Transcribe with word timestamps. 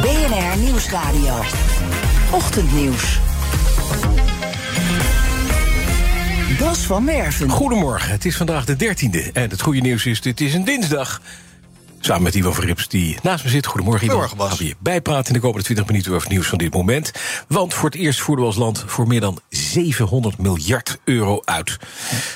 BNR 0.00 0.58
Nieuwsradio. 0.58 1.40
Ochtendnieuws. 2.30 3.18
Bas 6.58 6.78
van 6.78 7.06
Werven. 7.06 7.48
Goedemorgen, 7.48 8.10
het 8.10 8.24
is 8.24 8.36
vandaag 8.36 8.64
de 8.64 8.76
13e. 8.76 9.32
En 9.32 9.50
het 9.50 9.60
goede 9.60 9.80
nieuws 9.80 10.06
is, 10.06 10.20
dit 10.20 10.40
is 10.40 10.54
een 10.54 10.64
dinsdag. 10.64 11.20
Samen 12.04 12.22
met 12.22 12.34
Ivan 12.34 12.54
Verrips, 12.54 12.88
die 12.88 13.16
naast 13.22 13.44
me 13.44 13.50
zit. 13.50 13.66
Goedemorgen, 13.66 14.06
Ivan. 14.06 14.18
Goedemorgen, 14.18 14.36
Bas. 14.36 14.48
Gaan 14.48 14.58
we 14.58 14.66
je 14.66 14.92
bijpraten 14.92 15.26
in 15.26 15.32
de 15.32 15.40
komende 15.40 15.64
20 15.64 15.86
minuten 15.86 16.10
over 16.10 16.22
het 16.22 16.32
nieuws 16.32 16.46
van 16.46 16.58
dit 16.58 16.72
moment. 16.72 17.12
Want 17.48 17.74
voor 17.74 17.90
het 17.90 17.98
eerst 17.98 18.20
voeren 18.20 18.44
we 18.44 18.50
als 18.50 18.58
land 18.58 18.84
voor 18.86 19.06
meer 19.06 19.20
dan 19.20 19.40
700 19.48 20.38
miljard 20.38 20.98
euro 21.04 21.40
uit. 21.44 21.76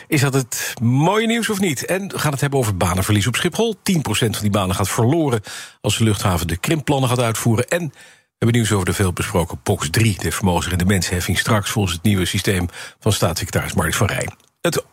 Is 0.09 0.21
dat 0.21 0.35
het 0.35 0.75
mooie 0.83 1.27
nieuws 1.27 1.51
of 1.51 1.61
niet? 1.61 1.85
En 1.85 2.09
we 2.09 2.19
gaan 2.19 2.33
het 2.33 2.41
hebben 2.41 2.59
over 2.59 2.77
banenverlies 2.77 3.27
op 3.27 3.37
Schiphol. 3.37 3.77
10% 3.77 3.79
van 4.09 4.31
die 4.41 4.51
banen 4.51 4.77
gaat 4.77 4.89
verloren 4.89 5.43
als 5.81 5.99
de 5.99 6.05
luchthaven 6.05 6.47
de 6.47 6.57
krimpplannen 6.57 7.09
gaat 7.09 7.21
uitvoeren. 7.21 7.69
En 7.69 7.89
we 7.89 7.93
hebben 8.39 8.57
nieuws 8.57 8.73
over 8.73 8.87
de 8.87 8.93
veelbesproken 8.93 9.63
POX 9.63 9.91
3, 9.91 10.19
de 10.19 10.33
vermogensrendementsheffing 10.33 11.39
straks 11.39 11.71
volgens 11.71 11.95
het 11.95 12.03
nieuwe 12.03 12.25
systeem 12.25 12.69
van 13.01 13.13
staatssecretaris 13.13 13.75
Mark 13.75 13.95
van 13.95 14.07
Rijn. 14.07 14.35
Het 14.61 14.85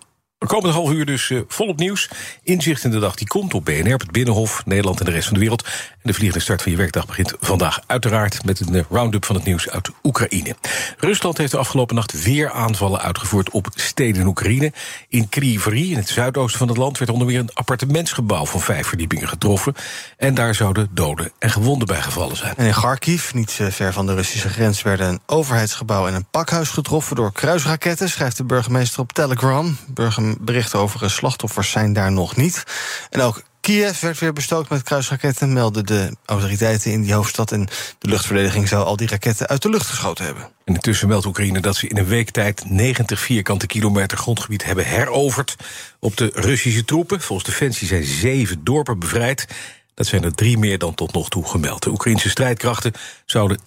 de 0.44 0.49
komende 0.49 0.75
half 0.75 0.91
uur 0.91 1.05
dus 1.05 1.30
uh, 1.30 1.41
volop 1.47 1.77
nieuws. 1.77 2.09
Inzicht 2.44 2.83
in 2.83 2.91
de 2.91 2.99
dag 2.99 3.16
die 3.16 3.27
komt 3.27 3.53
op 3.53 3.66
BNR, 3.66 3.94
op 3.94 3.99
het 3.99 4.11
Binnenhof, 4.11 4.66
Nederland 4.66 4.99
en 4.99 5.05
de 5.05 5.11
rest 5.11 5.25
van 5.25 5.33
de 5.33 5.39
wereld. 5.39 5.63
En 5.63 5.99
de 6.02 6.13
vliegende 6.13 6.44
start 6.44 6.61
van 6.61 6.72
je 6.72 6.77
werkdag 6.77 7.05
begint 7.05 7.33
vandaag 7.39 7.80
uiteraard... 7.88 8.45
met 8.45 8.59
een 8.59 8.73
uh, 8.73 8.81
round-up 8.89 9.25
van 9.25 9.36
het 9.36 9.45
nieuws 9.45 9.69
uit 9.69 9.89
Oekraïne. 10.03 10.55
Rusland 10.97 11.38
heeft 11.38 11.52
de 11.52 11.58
afgelopen 11.58 11.95
nacht 11.95 12.23
weer 12.23 12.52
aanvallen 12.52 13.02
uitgevoerd 13.02 13.49
op 13.49 13.67
steden 13.75 14.21
in 14.21 14.27
Oekraïne. 14.27 14.73
In 15.08 15.30
Kryvyi, 15.30 15.91
in 15.91 15.97
het 15.97 16.09
zuidoosten 16.09 16.59
van 16.59 16.67
het 16.67 16.77
land, 16.77 16.97
werd 16.97 17.11
onder 17.11 17.27
meer 17.27 17.39
een 17.39 17.53
appartementsgebouw... 17.53 18.45
van 18.45 18.61
vijf 18.61 18.88
verdiepingen 18.88 19.27
getroffen. 19.27 19.75
En 20.17 20.33
daar 20.33 20.55
zouden 20.55 20.89
doden 20.91 21.31
en 21.39 21.49
gewonden 21.49 21.88
bij 21.88 22.02
gevallen 22.02 22.38
zijn. 22.38 22.53
En 22.58 22.66
in 22.66 22.73
Kharkiv, 22.73 23.33
niet 23.33 23.58
uh, 23.61 23.67
ver 23.67 23.94
van 23.94 24.05
de 24.05 24.14
Russische 24.14 24.49
grens... 24.49 24.81
werden 24.81 25.08
een 25.08 25.21
overheidsgebouw 25.25 26.08
en 26.08 26.14
een 26.14 26.27
pakhuis 26.31 26.69
getroffen 26.69 27.16
door 27.16 27.31
kruisraketten... 27.31 28.09
schrijft 28.09 28.38
de 28.38 28.44
burgemeester 28.44 28.99
op 28.99 29.14
Telegram. 29.14 29.77
Burgemeester 29.88 30.33
berichten 30.39 30.80
over 30.80 31.12
slachtoffers 31.12 31.72
zijn 31.72 31.94
daar 31.94 32.12
nog 32.12 32.36
niet. 32.36 32.64
En 33.09 33.22
ook 33.22 33.44
Kiev 33.64 34.00
werd 34.00 34.20
weer 34.20 34.34
bestookt 34.34 34.70
met 34.70 34.84
kruisraketten, 34.84 35.53
melden 35.53 35.86
de 35.86 36.16
autoriteiten 36.26 36.92
in 36.92 37.02
die 37.02 37.14
hoofdstad. 37.14 37.52
En 37.52 37.67
de 38.00 38.09
luchtverdediging 38.09 38.67
zou 38.67 38.86
al 38.86 38.95
die 38.95 39.08
raketten 39.08 39.48
uit 39.48 39.61
de 39.61 39.70
lucht 39.70 39.88
geschoten 39.88 40.26
hebben. 40.26 40.44
En 40.66 40.73
intussen 40.73 41.08
meldt 41.08 41.26
Oekraïne 41.26 41.59
dat 41.59 41.76
ze 41.76 41.88
in 41.88 41.98
een 41.98 42.06
week 42.06 42.30
tijd 42.30 42.70
90 42.70 43.20
vierkante 43.20 43.67
kilometer 43.67 44.17
grondgebied 44.17 44.64
hebben 44.66 44.86
heroverd 44.86 45.56
op 46.00 46.17
de 46.17 46.31
Russische 46.34 46.86
troepen. 46.86 47.22
Volgens 47.22 47.50
Defensie 47.50 47.88
zijn 47.88 48.04
zeven 48.04 48.64
dorpen 48.64 49.00
bevrijd. 49.00 49.48
Dat 49.94 50.08
zijn 50.08 50.23
er 50.23 50.36
drie 50.36 50.58
meer 50.58 50.78
dan 50.78 50.95
tot 50.95 51.14
nog 51.14 51.30
toe 51.30 51.45
gemeld. 51.45 51.84
De 51.84 51.89
Oekraïnse 51.89 52.30
strijdkrachten 52.30 52.94
zouden 53.26 53.59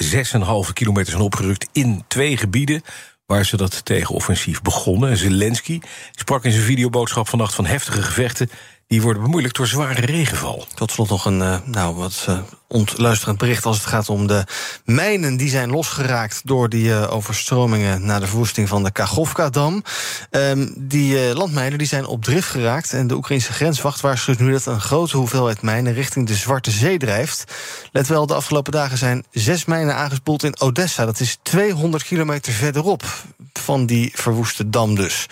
6,5 0.67 0.72
kilometer 0.72 1.11
zijn 1.11 1.25
opgerukt 1.25 1.69
in 1.72 2.05
twee 2.09 2.37
gebieden 2.37 2.83
waar 3.27 3.44
ze 3.46 3.56
dat 3.56 3.84
tegenoffensief 3.84 4.62
begonnen. 4.62 5.16
Zelensky 5.16 5.81
sprak 6.10 6.44
in 6.44 6.53
zijn 6.53 6.64
videoboodschap 6.64 7.28
vannacht 7.28 7.54
van 7.54 7.66
heftige 7.66 8.03
gevechten... 8.03 8.50
die 8.88 9.02
worden 9.02 9.22
bemoeilijkt 9.22 9.56
door 9.56 9.66
zware 9.66 10.00
regenval. 10.00 10.66
Tot 10.74 10.91
slot 10.91 11.08
nog 11.08 11.24
een 11.24 11.41
uh, 11.41 11.56
nou, 11.64 11.94
wat 11.94 12.26
uh, 12.28 12.38
ontluisterend 12.69 13.38
bericht 13.38 13.64
als 13.64 13.76
het 13.76 13.86
gaat 13.86 14.08
om 14.08 14.26
de 14.26 14.44
mijnen... 14.84 15.36
die 15.36 15.48
zijn 15.48 15.70
losgeraakt 15.70 16.41
door 16.44 16.69
die 16.69 16.84
uh, 16.84 17.12
overstromingen... 17.12 18.06
na 18.06 18.19
de 18.19 18.26
verwoesting 18.26 18.69
van 18.69 18.84
de 18.84 18.91
Kachovka-dam. 18.91 19.82
Um, 20.30 20.72
die 20.76 21.34
landmijnen 21.34 21.78
die 21.78 21.86
zijn 21.86 22.06
op 22.06 22.24
drift 22.24 22.48
geraakt... 22.48 22.92
en 22.92 23.06
de 23.06 23.14
Oekraïnse 23.14 23.52
grenswacht 23.52 24.00
waarschuwt 24.00 24.38
nu 24.38 24.52
dat 24.52 24.66
een 24.66 24.80
grote 24.80 25.16
hoeveelheid 25.16 25.62
mijnen... 25.62 25.92
richting 25.92 26.26
de 26.26 26.34
Zwarte 26.34 26.70
Zee 26.70 26.98
drijft. 26.98 27.44
Let 27.92 28.06
wel, 28.06 28.26
de 28.26 28.34
afgelopen 28.34 28.72
dagen 28.72 28.98
zijn 28.98 29.24
zes 29.30 29.64
mijnen 29.64 29.94
aangespoeld 29.94 30.42
in 30.42 30.60
Odessa. 30.60 31.04
Dat 31.04 31.20
is 31.20 31.38
200 31.42 32.04
kilometer 32.04 32.53
verderop 32.53 33.03
van 33.53 33.86
die 33.86 34.12
verwoeste 34.14 34.70
dam 34.70 34.94
dus. 34.94 35.26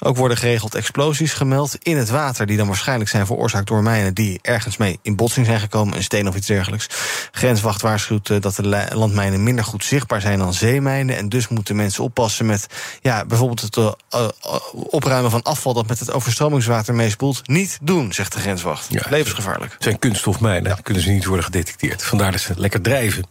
Ook 0.00 0.16
worden 0.16 0.36
geregeld 0.36 0.74
explosies 0.74 1.32
gemeld 1.32 1.76
in 1.82 1.96
het 1.96 2.08
water... 2.08 2.46
die 2.46 2.56
dan 2.56 2.66
waarschijnlijk 2.66 3.10
zijn 3.10 3.26
veroorzaakt 3.26 3.66
door 3.66 3.82
mijnen... 3.82 4.14
die 4.14 4.38
ergens 4.42 4.76
mee 4.76 4.98
in 5.02 5.16
botsing 5.16 5.46
zijn 5.46 5.60
gekomen, 5.60 5.96
een 5.96 6.02
steen 6.02 6.28
of 6.28 6.36
iets 6.36 6.46
dergelijks. 6.46 6.86
Grenswacht 7.30 7.82
waarschuwt 7.82 8.28
uh, 8.28 8.40
dat 8.40 8.56
de 8.56 8.88
landmijnen 8.92 9.42
minder 9.42 9.64
goed 9.64 9.84
zichtbaar 9.84 10.20
zijn 10.20 10.38
dan 10.38 10.54
zeemijnen... 10.54 11.16
en 11.16 11.28
dus 11.28 11.48
moeten 11.48 11.76
mensen 11.76 12.04
oppassen 12.04 12.46
met 12.46 12.66
ja, 13.00 13.24
bijvoorbeeld 13.24 13.60
het 13.60 13.76
uh, 13.76 13.92
uh, 14.14 14.28
opruimen 14.72 15.30
van 15.30 15.42
afval... 15.42 15.74
dat 15.74 15.88
met 15.88 15.98
het 15.98 16.12
overstromingswater 16.12 16.94
meespoelt. 16.94 17.48
Niet 17.48 17.78
doen, 17.82 18.12
zegt 18.12 18.32
de 18.32 18.40
grenswacht. 18.40 18.86
Ja, 18.90 19.02
Levensgevaarlijk. 19.10 19.72
Het 19.72 19.82
zijn 19.82 19.98
kunststofmijnen, 19.98 20.70
ja. 20.70 20.78
kunnen 20.82 21.02
ze 21.02 21.10
niet 21.10 21.24
worden 21.24 21.44
gedetecteerd. 21.44 22.02
Vandaar 22.02 22.32
dat 22.32 22.40
ze 22.40 22.52
lekker 22.56 22.80
drijven. 22.80 23.26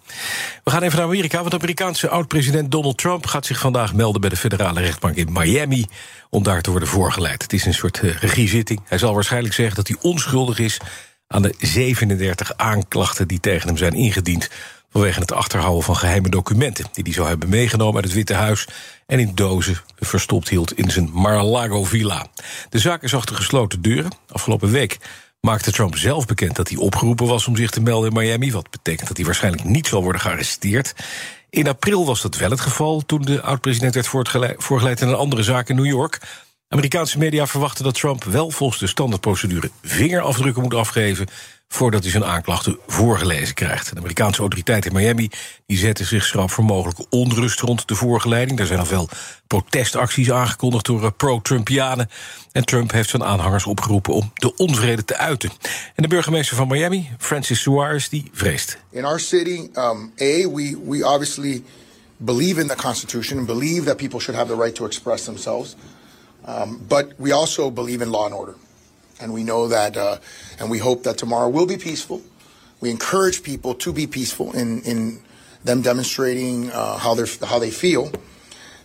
We 0.63 0.71
gaan 0.71 0.81
even 0.81 0.97
naar 0.97 1.07
Amerika, 1.07 1.37
want 1.37 1.51
de 1.51 1.57
Amerikaanse 1.57 2.09
oud-president 2.09 2.71
Donald 2.71 2.97
Trump... 2.97 3.25
gaat 3.25 3.45
zich 3.45 3.59
vandaag 3.59 3.93
melden 3.93 4.21
bij 4.21 4.29
de 4.29 4.37
federale 4.37 4.81
rechtbank 4.81 5.15
in 5.15 5.31
Miami 5.31 5.87
om 6.33 6.43
daar 6.43 6.52
te 6.61 6.69
worden 6.69 6.89
voorgeleid. 6.89 7.41
Het 7.41 7.53
is 7.53 7.65
een 7.65 7.73
soort 7.73 8.01
uh, 8.03 8.17
regiezitting. 8.17 8.81
Hij 8.85 8.97
zal 8.97 9.13
waarschijnlijk 9.13 9.53
zeggen 9.53 9.75
dat 9.75 9.87
hij 9.87 9.97
onschuldig 10.01 10.59
is 10.59 10.77
aan 11.27 11.41
de 11.41 11.55
37 11.59 12.57
aanklachten 12.57 13.27
die 13.27 13.39
tegen 13.39 13.67
hem 13.67 13.77
zijn 13.77 13.93
ingediend 13.93 14.49
vanwege 14.89 15.19
het 15.19 15.31
achterhouden 15.31 15.83
van 15.83 15.95
geheime 15.95 16.29
documenten 16.29 16.85
die 16.91 17.03
hij 17.03 17.13
zou 17.13 17.27
hebben 17.27 17.49
meegenomen 17.49 17.95
uit 17.95 18.03
het 18.03 18.13
Witte 18.13 18.33
Huis 18.33 18.67
en 19.05 19.19
in 19.19 19.35
dozen 19.35 19.77
verstopt 19.99 20.49
hield 20.49 20.77
in 20.77 20.91
zijn 20.91 21.09
Mar-a-Lago 21.13 21.83
villa. 21.83 22.27
De 22.69 22.79
zaak 22.79 23.03
is 23.03 23.15
achter 23.15 23.35
gesloten 23.35 23.81
deuren. 23.81 24.11
Afgelopen 24.27 24.71
week 24.71 24.97
maakte 25.39 25.71
Trump 25.71 25.97
zelf 25.97 26.25
bekend 26.25 26.55
dat 26.55 26.69
hij 26.69 26.77
opgeroepen 26.77 27.27
was 27.27 27.47
om 27.47 27.55
zich 27.55 27.69
te 27.69 27.81
melden 27.81 28.09
in 28.09 28.15
Miami, 28.17 28.51
wat 28.51 28.69
betekent 28.69 29.07
dat 29.07 29.17
hij 29.17 29.25
waarschijnlijk 29.25 29.63
niet 29.63 29.87
zal 29.87 30.03
worden 30.03 30.21
gearresteerd. 30.21 30.93
In 31.49 31.67
april 31.67 32.05
was 32.05 32.21
dat 32.21 32.37
wel 32.37 32.49
het 32.49 32.61
geval 32.61 33.03
toen 33.05 33.21
de 33.21 33.41
oud-president 33.41 33.93
werd 33.93 34.07
voorgeleid 34.57 35.01
in 35.01 35.07
een 35.07 35.15
andere 35.15 35.43
zaak 35.43 35.69
in 35.69 35.75
New 35.75 35.85
York. 35.85 36.19
Amerikaanse 36.73 37.17
media 37.17 37.47
verwachten 37.47 37.83
dat 37.83 37.93
Trump 37.93 38.23
wel 38.23 38.49
volgens 38.49 38.79
de 38.79 38.87
standaardprocedure 38.87 39.69
vingerafdrukken 39.81 40.63
moet 40.63 40.73
afgeven 40.73 41.27
voordat 41.67 42.01
hij 42.01 42.11
zijn 42.11 42.25
aanklachten 42.25 42.77
voorgelezen 42.87 43.53
krijgt. 43.53 43.89
De 43.89 43.97
Amerikaanse 43.97 44.39
autoriteiten 44.39 44.91
in 44.91 44.97
Miami 44.97 45.29
die 45.65 45.77
zetten 45.77 46.05
zich 46.05 46.25
schrap 46.25 46.51
voor 46.51 46.63
mogelijke 46.63 47.05
onrust 47.09 47.59
rond 47.59 47.87
de 47.87 47.95
voorgeleiding. 47.95 48.59
Er 48.59 48.65
zijn 48.65 48.79
al 48.79 48.85
veel 48.85 49.09
protestacties 49.47 50.31
aangekondigd 50.31 50.85
door 50.85 51.11
pro-Trumpianen. 51.11 52.09
En 52.51 52.65
Trump 52.65 52.91
heeft 52.91 53.09
zijn 53.09 53.23
aanhangers 53.23 53.65
opgeroepen 53.65 54.13
om 54.13 54.31
de 54.33 54.55
onvrede 54.55 55.05
te 55.05 55.17
uiten. 55.17 55.49
En 55.95 56.03
de 56.03 56.07
burgemeester 56.07 56.57
van 56.57 56.67
Miami, 56.67 57.09
Francis 57.17 57.61
Suarez, 57.61 58.07
die 58.07 58.29
vreest. 58.33 58.77
In 58.89 59.05
our 59.05 59.19
city, 59.19 59.69
um, 59.73 60.13
A, 60.21 60.49
we, 60.49 60.77
we 60.85 61.05
obviously 61.05 61.63
believe 62.17 62.61
in 62.61 62.67
the 62.67 62.75
Constitution 62.75 63.37
and 63.37 63.47
believe 63.47 63.83
that 63.83 63.97
people 63.97 64.19
should 64.19 64.39
have 64.39 64.55
the 64.55 64.61
right 64.61 64.75
to 64.75 64.85
express 64.85 65.23
themselves. 65.23 65.75
Um, 66.45 66.85
but 66.89 67.13
we 67.17 67.31
also 67.31 67.69
believe 67.69 68.01
in 68.01 68.11
law 68.11 68.25
and 68.25 68.33
order. 68.33 68.55
And 69.19 69.33
we 69.33 69.43
know 69.43 69.69
that, 69.69 69.95
uh, 69.95 70.17
and 70.59 70.69
we 70.69 70.79
hope 70.79 71.03
that 71.03 71.17
tomorrow 71.17 71.49
will 71.49 71.65
be 71.65 71.77
peaceful. 71.77 72.21
We 72.79 72.89
encourage 72.89 73.41
people 73.41 73.73
to 73.75 73.93
be 73.93 74.07
peaceful 74.07 74.51
in, 74.53 74.81
in 74.83 75.19
them 75.63 75.81
demonstrating 75.81 76.71
uh, 76.71 76.97
how, 76.97 77.15
they're, 77.15 77.47
how 77.47 77.59
they 77.59 77.71
feel. 77.71 78.11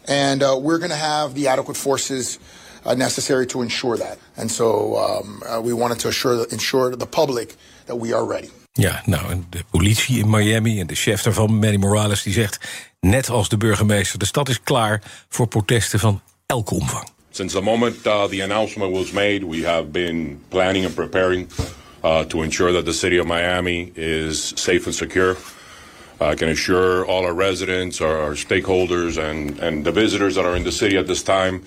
And 0.06 0.42
uh, 0.42 0.56
we're 0.60 0.78
going 0.78 0.90
to 0.90 0.96
have 0.96 1.34
the 1.34 1.48
adequate 1.48 1.76
forces 1.76 2.38
uh, 2.84 2.94
necessary 2.94 3.46
to 3.46 3.62
ensure 3.62 3.96
that. 3.96 4.18
And 4.36 4.50
so 4.50 4.96
um, 4.96 5.42
uh, 5.46 5.60
we 5.60 5.72
wanted 5.72 5.98
to 5.98 6.08
assure, 6.08 6.46
ensure 6.50 6.96
the 6.96 7.06
public 7.06 7.56
that 7.86 7.96
we 7.96 8.14
are 8.14 8.24
ready. 8.24 8.50
Ja, 8.72 9.02
nou, 9.04 9.30
en 9.30 9.46
de 9.50 9.64
politie 9.70 10.18
in 10.18 10.30
Miami 10.30 10.80
en 10.80 10.86
de 10.86 10.94
chef 10.94 11.22
daarvan, 11.22 11.58
Manny 11.58 11.76
Morales, 11.76 12.22
die 12.22 12.32
zegt... 12.32 12.58
net 13.00 13.28
als 13.28 13.48
de 13.48 13.56
burgemeester, 13.56 14.18
de 14.18 14.26
stad 14.26 14.48
is 14.48 14.60
klaar 14.62 15.02
voor 15.28 15.46
protesten 15.46 15.98
van 15.98 16.22
elke 16.46 16.74
omvang. 16.74 17.08
Since 17.38 17.52
the 17.52 17.62
moment 17.62 18.04
uh, 18.04 18.26
the 18.26 18.40
announcement 18.40 18.90
was 18.90 19.12
made, 19.12 19.44
we 19.44 19.62
have 19.62 19.92
been 19.92 20.40
planning 20.50 20.84
and 20.84 20.96
preparing 20.96 21.48
uh, 22.02 22.24
to 22.24 22.42
ensure 22.42 22.72
that 22.72 22.84
the 22.84 22.92
city 22.92 23.16
of 23.16 23.28
Miami 23.28 23.92
is 23.94 24.42
safe 24.42 24.86
and 24.86 24.92
secure. 24.92 25.36
I 26.20 26.34
can 26.34 26.48
assure 26.48 27.06
all 27.06 27.24
our 27.24 27.32
residents, 27.32 28.00
our, 28.00 28.18
our 28.18 28.32
stakeholders, 28.32 29.22
and, 29.22 29.56
and 29.60 29.86
the 29.86 29.92
visitors 29.92 30.34
that 30.34 30.46
are 30.46 30.56
in 30.56 30.64
the 30.64 30.72
city 30.72 30.96
at 30.96 31.06
this 31.06 31.22
time 31.22 31.62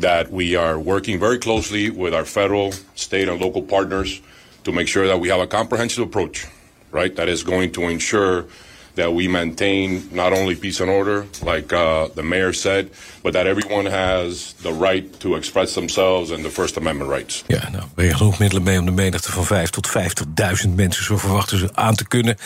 that 0.00 0.30
we 0.30 0.54
are 0.54 0.78
working 0.78 1.18
very 1.18 1.38
closely 1.38 1.88
with 1.88 2.12
our 2.12 2.26
federal, 2.26 2.72
state, 2.94 3.26
and 3.26 3.40
local 3.40 3.62
partners 3.62 4.20
to 4.64 4.70
make 4.70 4.86
sure 4.86 5.06
that 5.06 5.18
we 5.18 5.30
have 5.30 5.40
a 5.40 5.46
comprehensive 5.46 6.06
approach 6.06 6.46
right? 6.92 7.14
That 7.16 7.28
is 7.28 7.42
going 7.42 7.72
to 7.72 7.84
ensure 7.84 8.46
that 8.94 9.14
we 9.14 9.28
maintain 9.28 10.08
not 10.10 10.32
only 10.32 10.56
peace 10.56 10.82
and 10.82 10.90
order, 10.90 11.26
like 11.44 11.74
uh, 11.74 12.04
the 12.14 12.22
mayor 12.22 12.52
said, 12.52 12.88
but 13.22 13.32
that 13.32 13.46
everyone 13.46 13.90
has 13.90 14.54
the 14.62 14.72
right 14.72 15.20
to 15.20 15.36
express 15.36 15.72
themselves 15.72 16.30
and 16.30 16.42
the 16.44 16.50
First 16.50 16.76
Amendment 16.76 17.10
rights. 17.10 17.44
Ja, 17.46 17.70
nou, 17.70 17.84
ben 17.94 18.04
je 18.04 18.14
genoeg 18.14 18.38
middelen 18.38 18.62
mee 18.62 18.78
om 18.78 18.84
de 18.84 18.90
menigte 18.90 19.32
van 19.32 19.44
5 19.44 19.70
tot 19.70 19.88
50.000 19.88 20.68
mensen, 20.74 21.04
zo 21.04 21.16
verwachten 21.16 21.58
ze, 21.58 21.68
aan 21.74 21.94
te 21.94 22.08
kunnen. 22.08 22.36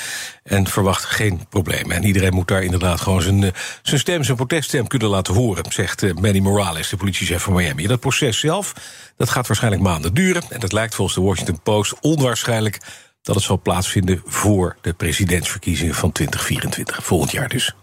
En 0.43 0.67
verwacht 0.67 1.05
geen 1.05 1.41
problemen. 1.49 1.97
En 1.97 2.05
iedereen 2.05 2.35
moet 2.35 2.49
daar 2.49 2.63
inderdaad 2.63 3.01
gewoon 3.01 3.23
zijn, 3.23 3.43
uh, 3.43 3.51
zijn 3.83 4.01
stem, 4.01 4.25
zijn 4.25 4.37
proteststem 4.37 4.87
kunnen 4.87 5.09
laten 5.09 5.35
horen, 5.35 5.65
zegt 5.73 6.03
uh, 6.03 6.15
Manny 6.15 6.39
Morales, 6.39 6.89
de 6.89 6.97
politiechef 6.97 7.43
van 7.43 7.53
Miami. 7.53 7.87
Dat 7.87 8.01
proces 8.01 8.39
zelf, 8.39 8.73
dat 9.17 9.31
gaat 9.31 9.47
waarschijnlijk 9.47 9.83
maanden 9.83 10.15
duren. 10.15 10.43
En 10.49 10.61
dat 10.61 10.73
lijkt 10.73 10.95
volgens 10.95 11.17
de 11.17 11.23
Washington 11.23 11.61
Post 11.63 11.95
onwaarschijnlijk 12.01 12.81
dat 13.25 13.35
het 13.35 13.45
zal 13.45 13.61
plaatsvinden 13.61 14.23
voor 14.25 14.77
de 14.81 14.93
presidentsverkiezingen 14.93 15.95
van 15.95 16.13
2024, 16.13 17.05
volgend 17.05 17.31
jaar 17.31 17.49
dus. 17.49 17.75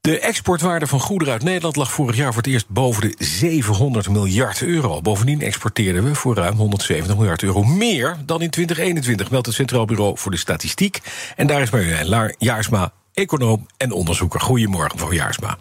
De 0.00 0.20
exportwaarde 0.20 0.86
van 0.86 1.00
goederen 1.00 1.32
uit 1.32 1.42
Nederland 1.42 1.76
lag 1.76 1.92
vorig 1.92 2.16
jaar 2.16 2.32
voor 2.32 2.42
het 2.42 2.52
eerst 2.52 2.68
boven 2.68 3.02
de 3.02 3.24
700 3.24 4.08
miljard 4.08 4.62
euro. 4.62 5.00
Bovendien 5.00 5.40
exporteerden 5.40 6.04
we 6.04 6.14
voor 6.14 6.34
ruim 6.34 6.56
170 6.56 7.16
miljard 7.16 7.42
euro 7.42 7.62
meer 7.62 8.16
dan 8.26 8.42
in 8.42 8.50
2021, 8.50 9.30
meldt 9.30 9.46
het 9.46 9.54
Centraal 9.54 9.84
Bureau 9.84 10.18
voor 10.18 10.30
de 10.30 10.36
Statistiek. 10.36 11.00
En 11.36 11.46
daar 11.46 11.62
is 11.62 11.70
Marjolein 11.70 12.34
Jaarsma, 12.38 12.92
econoom 13.12 13.66
en 13.76 13.92
onderzoeker. 13.92 14.40
Goedemorgen, 14.40 14.92
mevrouw 14.92 15.12
Jaarsma. 15.12 15.58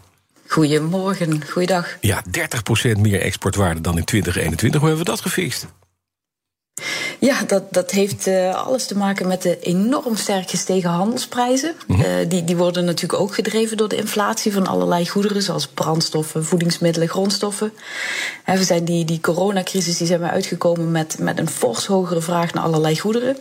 Goedemorgen, 0.47 1.49
goeiedag. 1.49 1.97
Ja, 2.01 2.23
30% 2.95 2.99
meer 2.99 3.21
exportwaarde 3.21 3.81
dan 3.81 3.97
in 3.97 4.03
2021. 4.03 4.79
Hoe 4.79 4.89
hebben 4.89 5.05
we 5.05 5.11
dat 5.11 5.21
gefixt? 5.21 5.67
Ja, 7.21 7.43
dat, 7.47 7.73
dat 7.73 7.91
heeft 7.91 8.27
uh, 8.27 8.65
alles 8.65 8.85
te 8.85 8.97
maken 8.97 9.27
met 9.27 9.41
de 9.41 9.59
enorm 9.59 10.15
sterk 10.15 10.49
gestegen 10.49 10.89
handelsprijzen. 10.89 11.75
Mm 11.87 11.95
-hmm. 11.95 12.05
uh, 12.05 12.29
die, 12.29 12.43
die 12.43 12.57
worden 12.57 12.85
natuurlijk 12.85 13.21
ook 13.21 13.33
gedreven 13.35 13.77
door 13.77 13.87
de 13.87 13.95
inflatie 13.95 14.53
van 14.53 14.67
allerlei 14.67 15.09
goederen, 15.09 15.41
zoals 15.41 15.67
brandstoffen, 15.67 16.45
voedingsmiddelen, 16.45 17.09
grondstoffen. 17.09 17.73
En 18.45 18.57
we 18.57 18.63
zijn 18.63 18.85
die, 18.85 19.05
die 19.05 19.19
coronacrisis 19.19 19.97
die 19.97 20.07
zijn 20.07 20.19
we 20.19 20.29
uitgekomen 20.29 20.91
met, 20.91 21.19
met 21.19 21.39
een 21.39 21.49
fors 21.49 21.85
hogere 21.85 22.21
vraag 22.21 22.53
naar 22.53 22.63
allerlei 22.63 22.99
goederen. 22.99 23.37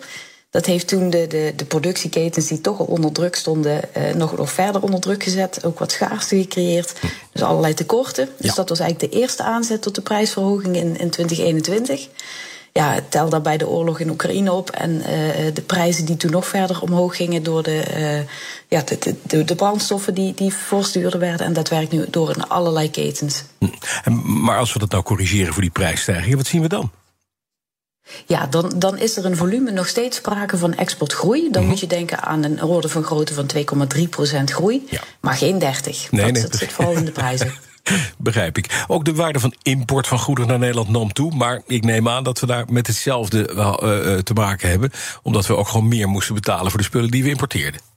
Dat 0.51 0.67
heeft 0.67 0.89
toen 0.89 1.11
de, 1.11 1.27
de, 1.27 1.53
de 1.57 1.65
productieketens 1.65 2.47
die 2.47 2.61
toch 2.61 2.79
al 2.79 2.87
onder 2.87 3.13
druk 3.13 3.35
stonden, 3.37 3.81
uh, 3.97 4.15
nog, 4.15 4.37
nog 4.37 4.53
verder 4.53 4.83
onder 4.83 5.01
druk 5.01 5.23
gezet. 5.23 5.65
Ook 5.65 5.79
wat 5.79 5.93
schaarste 5.93 6.37
gecreëerd. 6.37 6.93
Dus 7.33 7.43
allerlei 7.43 7.75
tekorten. 7.75 8.29
Dus 8.39 8.55
dat 8.55 8.69
was 8.69 8.79
eigenlijk 8.79 9.13
de 9.13 9.19
eerste 9.19 9.43
aanzet 9.43 9.83
tot 9.83 9.95
de 9.95 10.01
prijsverhoging 10.01 10.77
in, 10.77 10.99
in 10.99 11.11
2021 11.11 12.09
ja, 12.73 13.01
tel 13.09 13.29
daarbij 13.29 13.57
de 13.57 13.69
oorlog 13.69 14.01
in 14.01 14.11
Oekraïne 14.11 14.53
op 14.53 14.71
en 14.71 14.91
uh, 14.91 15.05
de 15.55 15.63
prijzen 15.67 16.05
die 16.05 16.17
toen 16.17 16.31
nog 16.31 16.47
verder 16.47 16.83
omhoog 16.83 17.17
gingen 17.17 17.43
door 17.43 17.63
de, 17.63 17.85
uh, 17.97 18.21
ja, 18.69 18.83
de, 18.83 19.15
de, 19.23 19.45
de, 19.45 19.55
brandstoffen 19.55 20.15
die, 20.15 20.35
die 20.35 20.53
fors 20.53 20.93
duurder 20.93 21.21
werden. 21.21 21.47
En 21.47 21.53
dat 21.53 21.69
werkt 21.69 21.93
nu 21.93 22.05
door 22.11 22.31
in 22.37 22.49
allerlei 22.49 22.91
ketens. 22.91 23.45
Hm. 23.59 24.43
Maar 24.43 24.59
als 24.59 24.73
we 24.73 24.79
dat 24.79 24.91
nou 24.91 25.03
corrigeren 25.03 25.53
voor 25.53 25.63
die 25.63 25.71
prijsstijgingen, 25.71 26.37
wat 26.37 26.47
zien 26.47 26.63
we 26.63 26.69
dan? 26.69 26.91
Ja, 28.27 28.47
dan, 28.47 28.73
dan 28.77 28.99
is 28.99 29.17
er 29.17 29.25
een 29.25 29.37
volume 29.37 29.71
nog 29.71 29.89
steeds 29.89 30.17
sprake 30.17 30.59
van 30.59 30.75
exportgroei. 30.75 31.41
Dan 31.41 31.51
mm 31.51 31.59
-hmm. 31.59 31.67
moet 31.69 31.81
je 31.81 31.87
denken 31.87 32.23
aan 32.23 32.45
een 32.45 32.63
orde 32.63 32.89
van 32.89 33.03
grootte 33.03 33.35
van 33.35 33.51
2,3% 34.37 34.45
groei. 34.45 34.87
Ja. 34.91 35.01
Maar 35.21 35.35
geen 35.35 35.59
30. 35.59 36.11
Nee, 36.11 36.23
dat, 36.25 36.33
nee. 36.33 36.43
dat 36.43 36.57
zit 36.57 36.73
vooral 36.73 36.93
in 36.93 37.05
de 37.05 37.13
prijzen. 37.13 37.53
Begrijp 38.19 38.59
ik. 38.59 38.85
Ook 38.87 39.05
de 39.05 39.15
waarde 39.15 39.41
van 39.41 39.55
import 39.63 40.07
van 40.07 40.19
goederen 40.19 40.51
naar 40.51 40.59
Nederland 40.59 40.89
nam 40.89 41.13
toe. 41.13 41.35
Maar 41.35 41.63
ik 41.67 41.85
neem 41.85 42.09
aan 42.09 42.25
dat 42.25 42.41
we 42.41 42.47
daar 42.47 42.65
met 42.69 42.87
hetzelfde 42.87 43.51
uh, 43.55 44.19
te 44.19 44.35
maken 44.35 44.69
hebben. 44.69 44.91
Omdat 45.23 45.47
we 45.47 45.57
ook 45.57 45.69
gewoon 45.69 45.89
meer 45.89 46.09
moesten 46.09 46.35
betalen 46.35 46.71
voor 46.71 46.81
de 46.81 46.87
spullen 46.87 47.11
die 47.11 47.23
we 47.23 47.29
importeerden. 47.29 47.90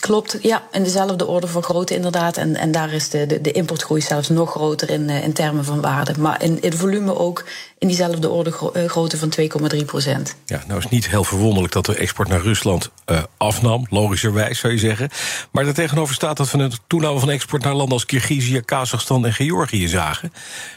Klopt, 0.00 0.38
ja, 0.42 0.62
in 0.72 0.82
dezelfde 0.82 1.26
orde 1.26 1.46
van 1.46 1.62
grootte 1.62 1.94
inderdaad. 1.94 2.36
En, 2.36 2.56
en 2.56 2.70
daar 2.70 2.92
is 2.92 3.10
de, 3.10 3.26
de, 3.26 3.40
de 3.40 3.52
importgroei 3.52 4.00
zelfs 4.00 4.28
nog 4.28 4.50
groter 4.50 4.90
in, 4.90 5.10
in 5.10 5.32
termen 5.32 5.64
van 5.64 5.80
waarde. 5.80 6.14
Maar 6.18 6.42
in, 6.42 6.62
in 6.62 6.72
volume 6.72 7.18
ook 7.18 7.44
in 7.78 7.88
diezelfde 7.88 8.28
orde 8.28 8.50
grootte 8.86 9.18
van 9.18 9.32
2,3 9.76 9.84
procent. 9.86 10.36
Ja, 10.46 10.62
nou 10.66 10.78
is 10.78 10.84
het 10.84 10.92
niet 10.92 11.08
heel 11.08 11.24
verwonderlijk 11.24 11.72
dat 11.72 11.86
de 11.86 11.94
export 11.94 12.28
naar 12.28 12.40
Rusland 12.40 12.90
uh, 13.06 13.22
afnam, 13.36 13.86
logischerwijs 13.90 14.58
zou 14.58 14.72
je 14.72 14.78
zeggen. 14.78 15.08
Maar 15.50 15.64
daartegenover 15.64 16.14
staat 16.14 16.36
dat 16.36 16.50
we 16.50 16.58
een 16.58 16.72
toename 16.86 17.18
van 17.18 17.30
export 17.30 17.62
naar 17.62 17.74
landen 17.74 17.92
als 17.92 18.06
Kirgizië, 18.06 18.60
Kazachstan 18.60 19.26
en 19.26 19.32
Georgië 19.32 19.88
zagen. 19.88 20.32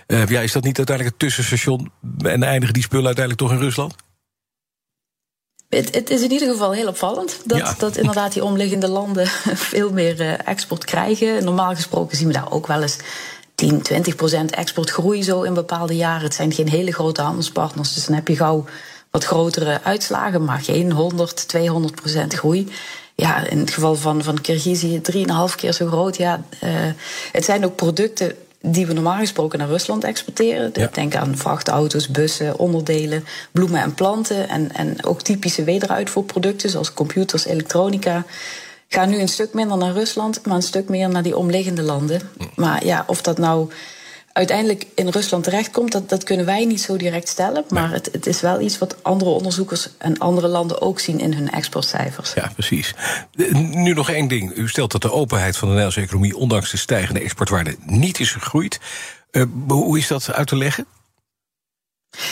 Ja, 0.07 0.41
is 0.41 0.51
dat 0.51 0.63
niet 0.63 0.77
uiteindelijk 0.77 1.15
het 1.15 1.19
tussenstation 1.19 1.91
en 2.21 2.43
eindigen 2.43 2.73
die 2.73 2.83
spullen 2.83 3.05
uiteindelijk 3.05 3.47
toch 3.47 3.57
in 3.57 3.65
Rusland? 3.65 3.95
Het, 5.69 5.95
het, 5.95 6.09
is 6.09 6.21
in 6.21 6.31
ieder 6.31 6.51
geval 6.51 6.71
heel 6.71 6.87
opvallend 6.87 7.39
dat, 7.45 7.57
ja. 7.57 7.75
dat 7.77 7.97
inderdaad 7.97 8.33
die 8.33 8.43
omliggende 8.43 8.87
landen 8.87 9.27
veel 9.71 9.91
meer 9.91 10.21
uh, 10.21 10.47
export 10.47 10.85
krijgen. 10.85 11.43
Normaal 11.43 11.75
gesproken 11.75 12.17
zien 12.17 12.27
we 12.27 12.33
daar 12.33 12.51
ook 12.51 12.67
wel 12.67 12.81
eens 12.81 12.97
10, 13.55 13.81
20 13.81 14.15
procent 14.15 14.51
exportgroei 14.51 15.23
zo 15.23 15.41
in 15.41 15.53
bepaalde 15.53 15.95
jaren. 15.95 16.23
Het 16.23 16.33
zijn 16.33 16.51
geen 16.51 16.69
hele 16.69 16.93
grote 16.93 17.21
handelspartners, 17.21 17.93
dus 17.93 18.05
dan 18.05 18.15
heb 18.15 18.27
je 18.27 18.35
gauw 18.35 18.65
wat 19.11 19.23
grotere 19.25 19.79
uitslagen, 19.83 20.43
maar 20.43 20.59
geen 20.59 20.91
100, 20.91 21.47
200 21.47 21.95
procent 21.95 22.33
groei. 22.33 22.67
Ja, 23.15 23.47
in 23.47 23.59
het 23.59 23.71
geval 23.71 23.95
van, 23.95 24.23
van 24.23 24.41
Kirgizië 24.41 25.01
3,5 25.11 25.55
keer 25.55 25.73
zo 25.73 25.87
groot. 25.87 26.17
Ja, 26.17 26.43
uh, 26.63 26.69
het 27.31 27.45
zijn 27.45 27.65
ook 27.65 27.75
producten 27.75 28.35
die 28.61 28.87
we 28.87 28.93
normaal 28.93 29.17
gesproken 29.17 29.59
naar 29.59 29.67
Rusland 29.67 30.03
exporteren. 30.03 30.71
Ja. 30.73 30.89
Denk 30.93 31.15
aan 31.15 31.37
vrachtauto's, 31.37 32.09
bussen, 32.09 32.59
onderdelen, 32.59 33.25
bloemen 33.51 33.81
en 33.81 33.93
planten. 33.93 34.49
En, 34.49 34.75
en 34.75 35.05
ook 35.05 35.21
typische 35.21 35.63
wederuitvoerproducten 35.63 36.69
zoals 36.69 36.93
computers, 36.93 37.45
elektronica. 37.45 38.25
Gaan 38.87 39.09
nu 39.09 39.19
een 39.19 39.27
stuk 39.27 39.53
minder 39.53 39.77
naar 39.77 39.93
Rusland, 39.93 40.45
maar 40.45 40.55
een 40.55 40.61
stuk 40.61 40.89
meer 40.89 41.09
naar 41.09 41.23
die 41.23 41.37
omliggende 41.37 41.81
landen. 41.81 42.21
Maar 42.55 42.85
ja, 42.85 43.03
of 43.07 43.21
dat 43.21 43.37
nou 43.37 43.69
uiteindelijk 44.39 44.85
in 44.95 45.07
Rusland 45.07 45.43
terechtkomt, 45.43 45.91
dat, 45.91 46.09
dat 46.09 46.23
kunnen 46.23 46.45
wij 46.45 46.65
niet 46.65 46.81
zo 46.81 46.97
direct 46.97 47.27
stellen. 47.27 47.63
Maar 47.69 47.91
het, 47.91 48.09
het, 48.11 48.27
is 48.27 48.41
wel 48.41 48.61
iets 48.61 48.77
wat 48.77 49.03
andere 49.03 49.29
onderzoekers 49.29 49.89
en 49.97 50.17
andere 50.17 50.47
landen 50.47 50.81
ook 50.81 50.99
zien 50.99 51.19
in 51.19 51.33
hun 51.33 51.51
exportcijfers. 51.51 52.33
Ja, 52.33 52.51
precies. 52.53 52.93
Nu 53.55 53.93
nog 53.93 54.09
één 54.09 54.27
ding. 54.27 54.55
U 54.55 54.67
stelt 54.67 54.91
dat 54.91 55.01
de 55.01 55.11
openheid 55.11 55.57
van 55.57 55.67
de 55.67 55.73
Nederlandse 55.73 56.01
economie, 56.01 56.37
ondanks 56.37 56.71
de 56.71 56.77
stijgende 56.77 57.19
exportwaarde, 57.19 57.75
niet 57.85 58.19
is 58.19 58.31
gegroeid. 58.31 58.79
Uh, 59.31 59.43
hoe 59.67 59.97
is 59.97 60.07
dat 60.07 60.33
uit 60.33 60.47
te 60.47 60.55
leggen? 60.55 60.85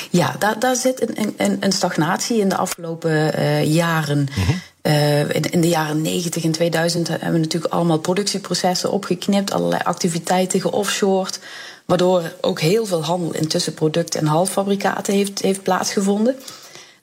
Ja, 0.09 0.36
daar, 0.39 0.59
daar 0.59 0.75
zit 0.75 1.18
een, 1.18 1.33
een, 1.38 1.57
een, 1.59 1.71
stagnatie 1.71 2.39
in 2.39 2.50
de 2.50 2.57
afgelopen 2.57 3.39
uh, 3.39 3.74
jaren. 3.74 4.18
Mm 4.19 4.44
-hmm. 4.44 4.62
Uh, 4.81 5.19
in, 5.19 5.42
in, 5.42 5.62
de 5.62 5.69
jaren 5.69 6.02
90 6.02 6.44
en 6.44 6.52
2000 6.52 7.07
hebben 7.07 7.31
we 7.31 7.37
natuurlijk 7.37 7.73
allemaal 7.73 7.99
productieprocessen 7.99 8.92
opgeknipt, 8.92 9.52
allerlei 9.52 9.81
activiteiten 9.83 10.61
geoffshored. 10.61 11.40
Waardoor 11.87 12.33
ook 12.41 12.59
heel 12.59 12.85
veel 12.85 13.03
handel 13.03 13.33
in 13.33 13.47
tussenproducten 13.47 14.19
en 14.19 14.25
halffabrikaten 14.25 15.13
heeft, 15.13 15.41
heeft 15.41 15.63
plaatsgevonden. 15.63 16.35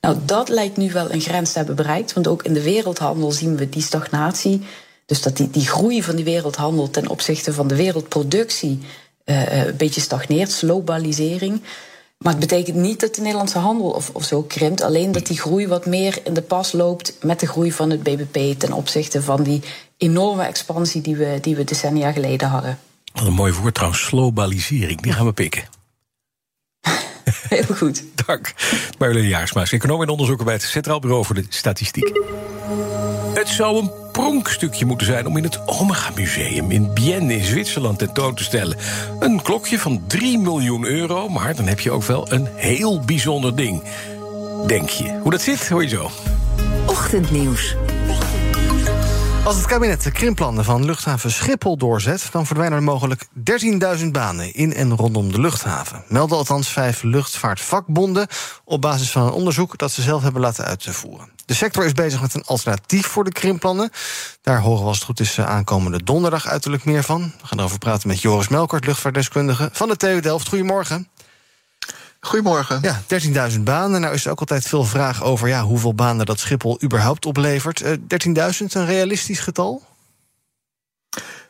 Nou, 0.01 0.17
dat 0.25 0.49
lijkt 0.49 0.77
nu 0.77 0.93
wel 0.93 1.13
een 1.13 1.21
grens 1.21 1.53
te 1.53 1.59
hebben 1.59 1.77
bereikt. 1.77 2.13
Want 2.13 2.27
ook 2.27 2.43
in 2.43 2.53
de 2.53 2.63
wereldhandel 2.63 3.33
zien 3.33 3.57
we 3.57 3.69
die 3.69 3.83
stagnatie. 3.83 4.63
Dus 5.07 5.23
dat 5.23 5.37
die, 5.37 5.51
die 5.51 5.67
groei 5.67 6.03
van 6.03 6.17
die 6.17 6.25
wereldhandel 6.25 6.91
ten 6.91 7.09
opzichte 7.09 7.53
van 7.53 7.69
de 7.69 7.77
wereldproductie 7.77 8.81
uh, 9.25 9.67
een 9.67 9.77
beetje 9.77 10.01
stagneert, 10.01 10.55
globalisering. 10.55 11.63
Maar 12.19 12.33
het 12.33 12.41
betekent 12.41 12.77
niet 12.77 13.01
dat 13.01 13.15
de 13.15 13.21
Nederlandse 13.21 13.59
handel 13.59 13.91
of, 13.91 14.11
of 14.13 14.25
zo 14.25 14.43
krimpt. 14.43 14.83
Alleen 14.83 15.13
dat 15.13 15.27
die 15.27 15.39
groei 15.39 15.69
wat 15.69 15.87
meer 15.87 16.21
in 16.25 16.35
de 16.35 16.43
pas 16.43 16.73
loopt 16.73 17.15
met 17.23 17.41
de 17.41 17.47
groei 17.47 17.73
van 17.73 17.91
het 17.91 18.03
BBP 18.03 18.59
ten 18.59 18.73
opzichte 18.73 19.23
van 19.23 19.43
die 19.43 19.63
enorme 19.97 20.45
expansie 20.45 21.01
die 21.01 21.17
we, 21.17 21.39
die 21.41 21.57
we 21.57 21.65
decennia 21.65 22.13
geleden 22.13 22.49
hadden. 22.49 22.79
Wat 23.15 23.27
een 23.27 23.33
mooi 23.33 23.53
woord 23.53 23.75
trouwens, 23.75 24.03
globalisering. 24.03 25.01
Die 25.01 25.13
gaan 25.13 25.27
we 25.27 25.33
pikken. 25.33 25.65
Heel 27.49 27.77
goed. 27.77 28.05
Dank. 28.27 28.55
Marjolein 28.99 29.29
Jaarsma, 29.29 29.65
econoom 29.71 30.03
en 30.03 30.09
onderzoeker 30.09 30.45
bij 30.45 30.55
het 30.55 30.63
Centraal 30.63 31.01
Bureau 31.01 31.25
voor 31.25 31.35
de 31.35 31.47
Statistiek. 31.49 32.13
Het 33.35 33.49
zou 33.49 33.79
een 33.79 33.91
pronkstukje 34.13 34.85
moeten 34.85 35.07
zijn 35.07 35.27
om 35.27 35.37
in 35.37 35.43
het 35.43 35.67
Omega 35.67 36.11
Museum 36.15 36.71
in 36.71 36.95
Bienne 36.95 37.35
in 37.35 37.45
Zwitserland 37.45 37.99
tentoon 37.99 38.35
te 38.35 38.45
stellen. 38.45 38.77
Een 39.21 39.43
klokje 39.43 39.79
van 39.79 40.05
3 40.07 40.39
miljoen 40.39 40.85
euro, 40.85 41.29
maar 41.29 41.57
dan 41.57 41.67
heb 41.67 41.81
je 41.81 41.91
ook 41.91 42.05
wel 42.05 42.33
een 42.33 42.49
heel 42.55 43.01
bijzonder 43.01 43.57
ding. 43.57 43.83
Denk 44.67 44.89
je. 44.89 45.19
Hoe 45.23 45.31
dat 45.31 45.41
zit, 45.41 45.69
hoor 45.69 45.83
je 45.83 45.89
zo. 45.89 46.11
Ochtendnieuws. 46.87 47.77
Als 49.45 49.57
het 49.57 49.67
kabinet 49.67 50.03
de 50.03 50.11
krimplannen 50.11 50.65
van 50.65 50.85
luchthaven 50.85 51.31
Schiphol 51.31 51.77
doorzet... 51.77 52.29
dan 52.31 52.47
verdwijnen 52.47 52.79
er 52.79 52.85
mogelijk 52.85 53.27
13.000 54.01 54.07
banen 54.11 54.55
in 54.55 54.75
en 54.75 54.97
rondom 54.97 55.33
de 55.33 55.41
luchthaven. 55.41 56.05
Melden 56.09 56.37
althans 56.37 56.69
vijf 56.69 57.03
luchtvaartvakbonden... 57.03 58.27
op 58.65 58.81
basis 58.81 59.11
van 59.11 59.23
een 59.23 59.33
onderzoek 59.33 59.79
dat 59.79 59.93
ze 59.93 60.03
zelf 60.03 60.23
hebben 60.23 60.41
laten 60.41 60.65
uitvoeren. 60.65 61.33
De 61.47 61.55
sector 61.55 61.85
is 61.85 61.93
bezig 61.93 62.21
met 62.21 62.35
een 62.35 62.45
alternatief 62.45 63.07
voor 63.07 63.25
de 63.25 63.33
krimplannen. 63.33 63.91
Daar 64.43 64.61
horen 64.61 64.83
we 64.83 64.89
als 64.89 64.97
het 64.97 65.07
goed 65.07 65.21
is 65.21 65.41
aankomende 65.41 66.03
donderdag 66.03 66.47
uiterlijk 66.47 66.85
meer 66.85 67.03
van. 67.03 67.33
We 67.41 67.47
gaan 67.47 67.59
erover 67.59 67.79
praten 67.79 68.09
met 68.09 68.21
Joris 68.21 68.49
Melkert, 68.49 68.87
luchtvaartdeskundige 68.87 69.69
van 69.73 69.89
de 69.89 69.97
TU 69.97 70.21
Delft. 70.21 70.49
Goedemorgen. 70.49 71.09
Goedemorgen. 72.25 72.79
Ja, 72.83 73.03
13.000 73.53 73.61
banen. 73.61 74.01
Nou 74.01 74.15
is 74.15 74.25
er 74.25 74.31
ook 74.31 74.41
altijd 74.41 74.67
veel 74.67 74.85
vraag 74.85 75.23
over 75.23 75.49
ja, 75.49 75.63
hoeveel 75.63 75.95
banen 75.95 76.27
dat 76.27 76.41
Schiphol 76.41 76.83
überhaupt 76.83 77.27
oplevert. 77.27 77.81
Uh, 77.81 77.91
13.000, 77.91 78.67
een 78.69 78.87
realistisch 78.87 79.41
getal? 79.41 79.83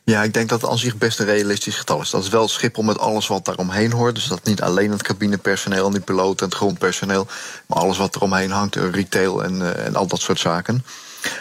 Ja, 0.05 0.23
ik 0.23 0.35
denk 0.35 0.49
dat 0.49 0.61
het 0.61 0.71
aan 0.71 0.79
zich 0.79 0.97
best 0.97 1.19
een 1.19 1.27
realistisch 1.27 1.77
getal 1.77 2.01
is. 2.01 2.11
Dat 2.11 2.23
is 2.23 2.29
wel 2.29 2.49
Schiphol 2.49 2.83
met 2.83 2.99
alles 2.99 3.27
wat 3.27 3.45
daaromheen 3.45 3.93
hoort. 3.93 4.15
Dus 4.15 4.27
dat 4.27 4.45
niet 4.45 4.63
alleen 4.63 4.91
het 4.91 5.03
cabinepersoneel 5.03 5.87
en 5.87 5.93
die 5.93 6.01
piloten 6.01 6.39
en 6.39 6.45
het 6.45 6.55
grondpersoneel, 6.55 7.27
maar 7.67 7.79
alles 7.79 7.99
wat 7.99 8.17
eromheen 8.17 8.51
hangt, 8.51 8.75
retail 8.75 9.45
en, 9.45 9.55
uh, 9.55 9.87
en 9.87 9.97
al 9.97 10.07
dat 10.07 10.21
soort 10.21 10.41
zaken. 10.41 10.85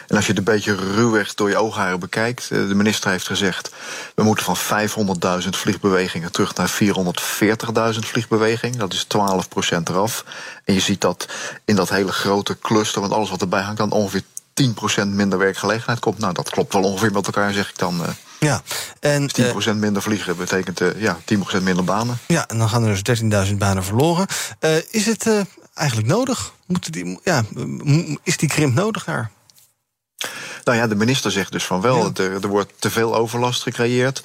En 0.08 0.16
als 0.16 0.26
je 0.26 0.32
het 0.32 0.38
een 0.38 0.54
beetje 0.54 0.76
ruwweg 0.76 1.34
door 1.34 1.50
je 1.50 1.58
oogharen 1.58 2.00
bekijkt, 2.00 2.50
de 2.50 2.76
minister 2.76 3.10
heeft 3.10 3.28
gezegd: 3.28 3.72
we 4.16 4.24
moeten 4.24 4.46
van 4.46 4.90
500.000 5.44 5.50
vliegbewegingen 5.50 6.32
terug 6.32 6.56
naar 6.56 6.72
440.000 7.94 8.00
vliegbewegingen. 8.00 8.80
Dat 8.80 8.94
is 8.94 9.08
12% 9.08 9.10
eraf. 9.84 10.26
En 10.66 10.74
je 10.74 10.80
ziet 10.80 11.02
dat 11.02 11.28
in 11.66 11.76
dat 11.76 11.90
hele 11.90 12.12
grote 12.12 12.60
cluster, 12.60 13.02
want 13.02 13.14
alles 13.14 13.30
wat 13.30 13.42
erbij 13.42 13.62
hangt, 13.62 13.78
dan 13.78 13.92
ongeveer 13.92 14.24
10% 15.04 15.08
minder 15.08 15.40
werkgelegenheid 15.40 16.00
komt. 16.00 16.18
Nou, 16.18 16.34
dat 16.34 16.50
klopt 16.50 16.74
wel 16.74 16.84
ongeveer 16.84 17.12
met 17.12 17.26
elkaar, 17.26 17.54
zeg 17.54 17.70
ik 17.70 17.78
dan. 17.78 18.02
Uh, 18.02 18.08
ja, 18.40 18.62
en 19.00 19.30
10% 19.74 19.76
minder 19.76 20.02
vliegen 20.02 20.38
betekent 20.38 20.82
uh, 20.82 21.02
ja, 21.02 21.18
10% 21.60 21.64
minder 21.64 21.84
banen. 21.84 22.18
Ja, 22.28 22.48
en 22.48 22.58
dan 22.58 22.70
gaan 22.70 22.84
er 22.84 23.04
dus 23.04 23.22
13.000 23.50 23.56
banen 23.58 23.84
verloren. 23.84 24.28
Uh, 24.60 24.76
is 24.92 25.06
het 25.06 25.30
eigenlijk 25.74 26.08
nodig? 26.08 26.54
Moeten 26.66 26.92
die, 26.92 27.20
ja, 27.24 27.44
is 28.24 28.38
die 28.38 28.50
krimp 28.50 28.74
nodig 28.74 29.04
daar? 29.04 29.32
Nou 30.64 30.78
ja, 30.78 30.88
de 30.88 30.96
minister 30.96 31.32
zegt 31.32 31.52
dus 31.52 31.64
van 31.64 31.82
wel, 31.82 31.98
ja. 31.98 32.24
er, 32.24 32.34
er, 32.44 32.48
wordt 32.48 32.74
te 32.80 32.90
veel 32.90 33.16
overlast 33.16 33.62
gecreëerd. 33.62 34.24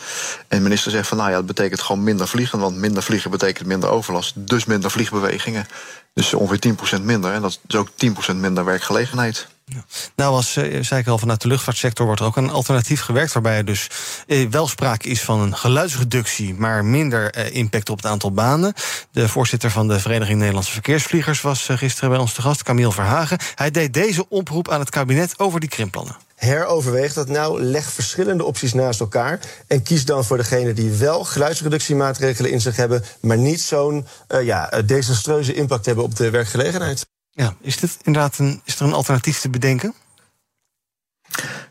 En 0.49 0.57
de 0.57 0.62
minister 0.62 0.90
zegt 0.90 1.09
van 1.09 1.16
nou 1.16 1.30
ja, 1.30 1.37
dat 1.37 1.47
betekent 1.47 1.80
gewoon 1.80 2.02
minder 2.02 2.28
vliegen. 2.28 2.59
Want 2.59 2.76
minder 2.76 3.02
vliegen 3.02 3.30
betekent 3.30 3.66
minder 3.66 3.88
overlast. 3.88 4.33
Dus 4.37 4.64
minder 4.64 4.90
vliegbewegingen. 4.90 5.66
Dus 6.14 6.35
ongeveer 6.35 6.76
10% 6.99 7.02
minder. 7.02 7.33
En 7.33 7.42
dat 7.42 7.61
is 7.68 7.75
ook 7.75 7.88
10% 8.33 8.37
minder 8.37 8.64
werkgelegenheid. 8.64 9.49
Ja. 9.64 9.85
Nou, 10.16 10.35
als 10.35 10.57
uh, 10.57 10.83
zei 10.83 11.00
ik 11.00 11.07
al, 11.07 11.18
vanuit 11.18 11.40
de 11.40 11.49
luchtvaartsector 11.49 12.07
wordt 12.07 12.21
er 12.21 12.26
ook 12.26 12.37
een 12.37 12.50
alternatief 12.50 13.00
gewerkt. 13.00 13.33
Waarbij 13.33 13.57
er 13.57 13.64
dus 13.64 13.87
uh, 14.26 14.50
wel 14.50 14.66
sprake 14.68 15.09
is 15.09 15.23
van 15.23 15.40
een 15.40 15.57
geluidsreductie, 15.57 16.54
maar 16.54 16.85
minder 16.85 17.38
uh, 17.38 17.54
impact 17.54 17.90
op 17.90 17.97
het 17.97 18.07
aantal 18.07 18.33
banen. 18.33 18.75
De 19.11 19.28
voorzitter 19.28 19.71
van 19.71 19.88
de 19.88 20.00
Vereniging 20.00 20.38
Nederlandse 20.38 20.73
Verkeersvliegers 20.73 21.40
was 21.40 21.68
gisteren 21.71 22.11
bij 22.11 22.18
ons 22.18 22.33
te 22.33 22.42
gast, 22.42 22.62
Camille 22.62 22.92
Verhagen. 22.92 23.38
Hij 23.54 23.71
deed 23.71 23.92
deze 23.95 24.28
oproep 24.28 24.71
aan 24.71 24.80
het 24.80 24.90
kabinet 24.90 25.38
over 25.38 25.61
die 25.61 25.68
krimpplannen 25.68 26.27
heroverweeg 26.38 27.12
dat 27.12 27.28
nou. 27.28 27.62
Leg 27.62 27.92
verschillende 27.92 28.45
opties 28.45 28.73
naast 28.73 29.00
elkaar. 29.00 29.40
En 29.66 29.83
kies 29.83 30.04
dan 30.04 30.25
voor 30.25 30.37
degene 30.37 30.73
die 30.73 30.90
wel 30.90 31.25
geluidsreductiemaatregelen 31.25 32.50
in 32.50 32.61
zich 32.61 32.76
hebben. 32.76 33.04
maar 33.21 33.38
niet 33.38 33.61
zo'n 33.61 34.07
uh, 34.28 34.45
ja, 34.45 34.83
desastreuze 34.87 35.54
impact 35.54 35.87
hebben 35.87 36.04
op 36.04 36.16
de 36.16 36.30
werkgelegenheid. 36.30 37.07
Ja, 37.30 37.54
is, 37.61 37.76
dit 37.76 37.97
inderdaad 38.02 38.38
een, 38.38 38.61
is 38.64 38.76
er 38.80 38.87
een 38.87 38.92
alternatief 38.92 39.40
te 39.40 39.50
bedenken? 39.50 39.95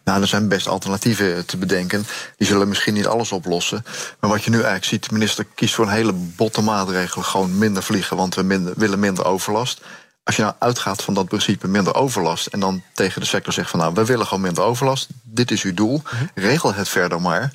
Nou, 0.04 0.22
er 0.22 0.28
zijn 0.28 0.48
best 0.48 0.68
alternatieven 0.68 1.46
te 1.46 1.58
bedenken. 1.58 2.06
Die 2.38 2.48
zullen 2.48 2.68
misschien 2.68 2.94
niet 2.94 3.08
alles 3.08 3.32
oplossen. 3.32 3.86
Maar 4.20 4.30
wat 4.30 4.44
je 4.44 4.50
nu 4.50 4.56
eigenlijk 4.56 4.86
ziet, 4.86 5.04
de 5.08 5.14
minister 5.14 5.46
kiest 5.56 5.74
voor 5.74 5.86
een 5.86 5.92
hele 5.92 6.14
botte 6.14 6.62
maatregelen. 6.62 7.26
Gewoon 7.26 7.58
minder 7.58 7.84
vliegen, 7.84 8.18
want 8.18 8.36
we 8.36 8.44
minder, 8.44 8.74
willen 8.78 9.00
minder 9.00 9.26
overlast. 9.26 9.82
Als 10.28 10.36
je 10.36 10.42
nou 10.42 10.54
uitgaat 10.60 11.04
van 11.04 11.14
dat 11.14 11.28
principe 11.28 11.68
minder 11.68 11.96
overlast... 11.96 12.48
en 12.48 12.60
dan 12.60 12.84
tegen 12.94 13.22
de 13.22 13.28
sector 13.28 13.54
zegt 13.54 13.70
van 13.70 13.80
nou, 13.80 13.94
we 13.94 14.06
willen 14.06 14.26
gewoon 14.26 14.44
minder 14.44 14.64
overlast. 14.64 15.08
Dit 15.24 15.52
is 15.52 15.64
uw 15.64 15.74
doel, 15.74 16.02
regel 16.36 16.74
het 16.74 16.90
verder 16.90 17.22
maar. 17.22 17.52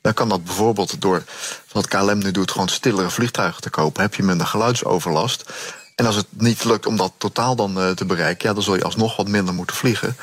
Dan 0.00 0.14
kan 0.14 0.28
dat 0.28 0.44
bijvoorbeeld 0.44 1.00
door, 1.00 1.22
wat 1.72 1.88
KLM 1.88 2.18
nu 2.18 2.30
doet... 2.30 2.50
gewoon 2.50 2.68
stillere 2.68 3.10
vliegtuigen 3.10 3.62
te 3.62 3.70
kopen. 3.70 4.02
Heb 4.02 4.14
je 4.14 4.22
minder 4.22 4.46
geluidsoverlast... 4.46 5.52
En 5.94 6.06
als 6.06 6.16
het 6.16 6.26
niet 6.30 6.64
lukt 6.64 6.86
om 6.86 6.96
dat 6.96 7.12
totaal 7.18 7.56
dan 7.56 7.78
uh, 7.78 7.90
te 7.90 8.04
bereiken, 8.04 8.48
ja, 8.48 8.54
dan 8.54 8.62
zul 8.62 8.76
je 8.76 8.84
alsnog 8.84 9.16
wat 9.16 9.28
minder 9.28 9.54
moeten 9.54 9.76
vliegen. 9.76 10.16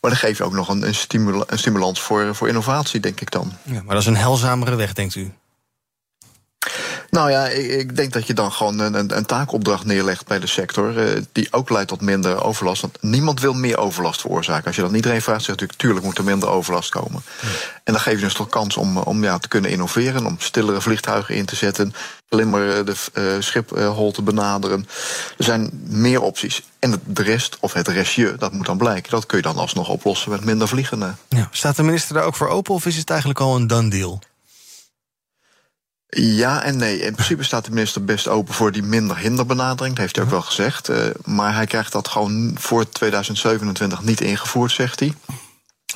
Maar 0.00 0.10
dan 0.10 0.20
geef 0.20 0.38
je 0.38 0.44
ook 0.44 0.52
nog 0.52 0.68
een, 0.68 0.86
een, 0.86 0.94
stimula 0.94 1.44
een 1.46 1.58
stimulans 1.58 2.00
voor, 2.00 2.34
voor 2.34 2.48
innovatie, 2.48 3.00
denk 3.00 3.20
ik 3.20 3.30
dan. 3.30 3.52
Ja, 3.62 3.82
maar 3.82 3.94
dat 3.94 4.02
is 4.02 4.06
een 4.06 4.16
helzamere 4.16 4.74
weg, 4.74 4.92
denkt 4.92 5.14
u? 5.14 5.32
Nou 7.10 7.30
ja, 7.30 7.46
ik, 7.46 7.70
ik, 7.70 7.96
denk 7.96 8.12
dat 8.12 8.26
je 8.26 8.34
dan 8.34 8.52
gewoon 8.52 8.78
een, 8.78 9.16
een 9.16 9.26
taakopdracht 9.26 9.84
neerlegt 9.84 10.26
bij 10.26 10.38
de 10.38 10.46
sector. 10.46 10.96
Uh, 10.96 11.22
die 11.32 11.48
ook 11.50 11.70
leidt 11.70 11.88
tot 11.88 12.00
minder 12.00 12.42
overlast. 12.42 12.80
Want 12.80 13.02
niemand 13.02 13.40
wil 13.40 13.52
meer 13.52 13.78
overlast 13.78 14.20
veroorzaken. 14.20 14.66
Als 14.66 14.76
je 14.76 14.82
dan 14.82 14.94
iedereen 14.94 15.22
vraagt, 15.22 15.44
zegt 15.44 15.60
natuurlijk: 15.60 15.78
tuurlijk 15.78 16.04
moet 16.04 16.18
er 16.18 16.24
minder 16.24 16.48
overlast 16.48 16.90
komen. 16.90 17.22
Ja. 17.40 17.48
En 17.84 17.92
dan 17.92 18.02
geef 18.02 18.14
je 18.14 18.24
dus 18.24 18.34
toch 18.34 18.48
kans 18.48 18.76
om, 18.76 18.96
om 18.96 19.22
ja, 19.22 19.38
te 19.38 19.48
kunnen 19.48 19.70
innoveren. 19.70 20.26
Om 20.26 20.36
stillere 20.38 20.80
vliegtuigen 20.80 21.34
in 21.34 21.44
te 21.44 21.56
zetten. 21.56 21.94
Slimmer 22.30 22.84
de 22.84 22.94
uh, 23.14 23.24
Schiphol 23.38 24.12
te 24.12 24.22
benaderen. 24.22 24.88
Er 25.38 25.44
zijn 25.44 25.70
meer 25.86 26.20
opties. 26.20 26.62
En 26.78 27.02
de 27.04 27.22
rest, 27.22 27.56
of 27.60 27.72
het 27.72 27.88
restje, 27.88 28.34
dat 28.38 28.52
moet 28.52 28.66
dan 28.66 28.78
blijken. 28.78 29.10
Dat 29.10 29.26
kun 29.26 29.36
je 29.36 29.42
dan 29.42 29.56
alsnog 29.56 29.88
oplossen 29.88 30.30
met 30.30 30.44
minder 30.44 30.68
vliegen. 30.68 31.18
Ja. 31.28 31.48
Staat 31.50 31.76
de 31.76 31.82
minister 31.82 32.14
daar 32.14 32.24
ook 32.24 32.36
voor 32.36 32.48
open 32.48 32.74
of 32.74 32.86
is 32.86 32.96
het 32.96 33.10
eigenlijk 33.10 33.40
al 33.40 33.56
een 33.56 33.66
done 33.66 33.90
deal? 33.90 34.20
Ja 36.10 36.62
en 36.62 36.76
nee. 36.76 37.00
In 37.00 37.12
principe 37.12 37.42
staat 37.42 37.64
de 37.64 37.70
minister 37.70 38.04
best 38.04 38.28
open 38.28 38.54
voor 38.54 38.72
die 38.72 38.82
minder 38.82 39.16
hinderbenadering. 39.16 39.94
Dat 39.94 40.02
heeft 40.02 40.16
hij 40.16 40.24
ook 40.24 40.30
wel 40.30 40.42
gezegd. 40.42 40.90
Uh, 40.90 40.96
maar 41.24 41.54
hij 41.54 41.66
krijgt 41.66 41.92
dat 41.92 42.08
gewoon 42.08 42.56
voor 42.58 42.88
2027 42.88 44.02
niet 44.02 44.20
ingevoerd, 44.20 44.72
zegt 44.72 45.00
hij. 45.00 45.14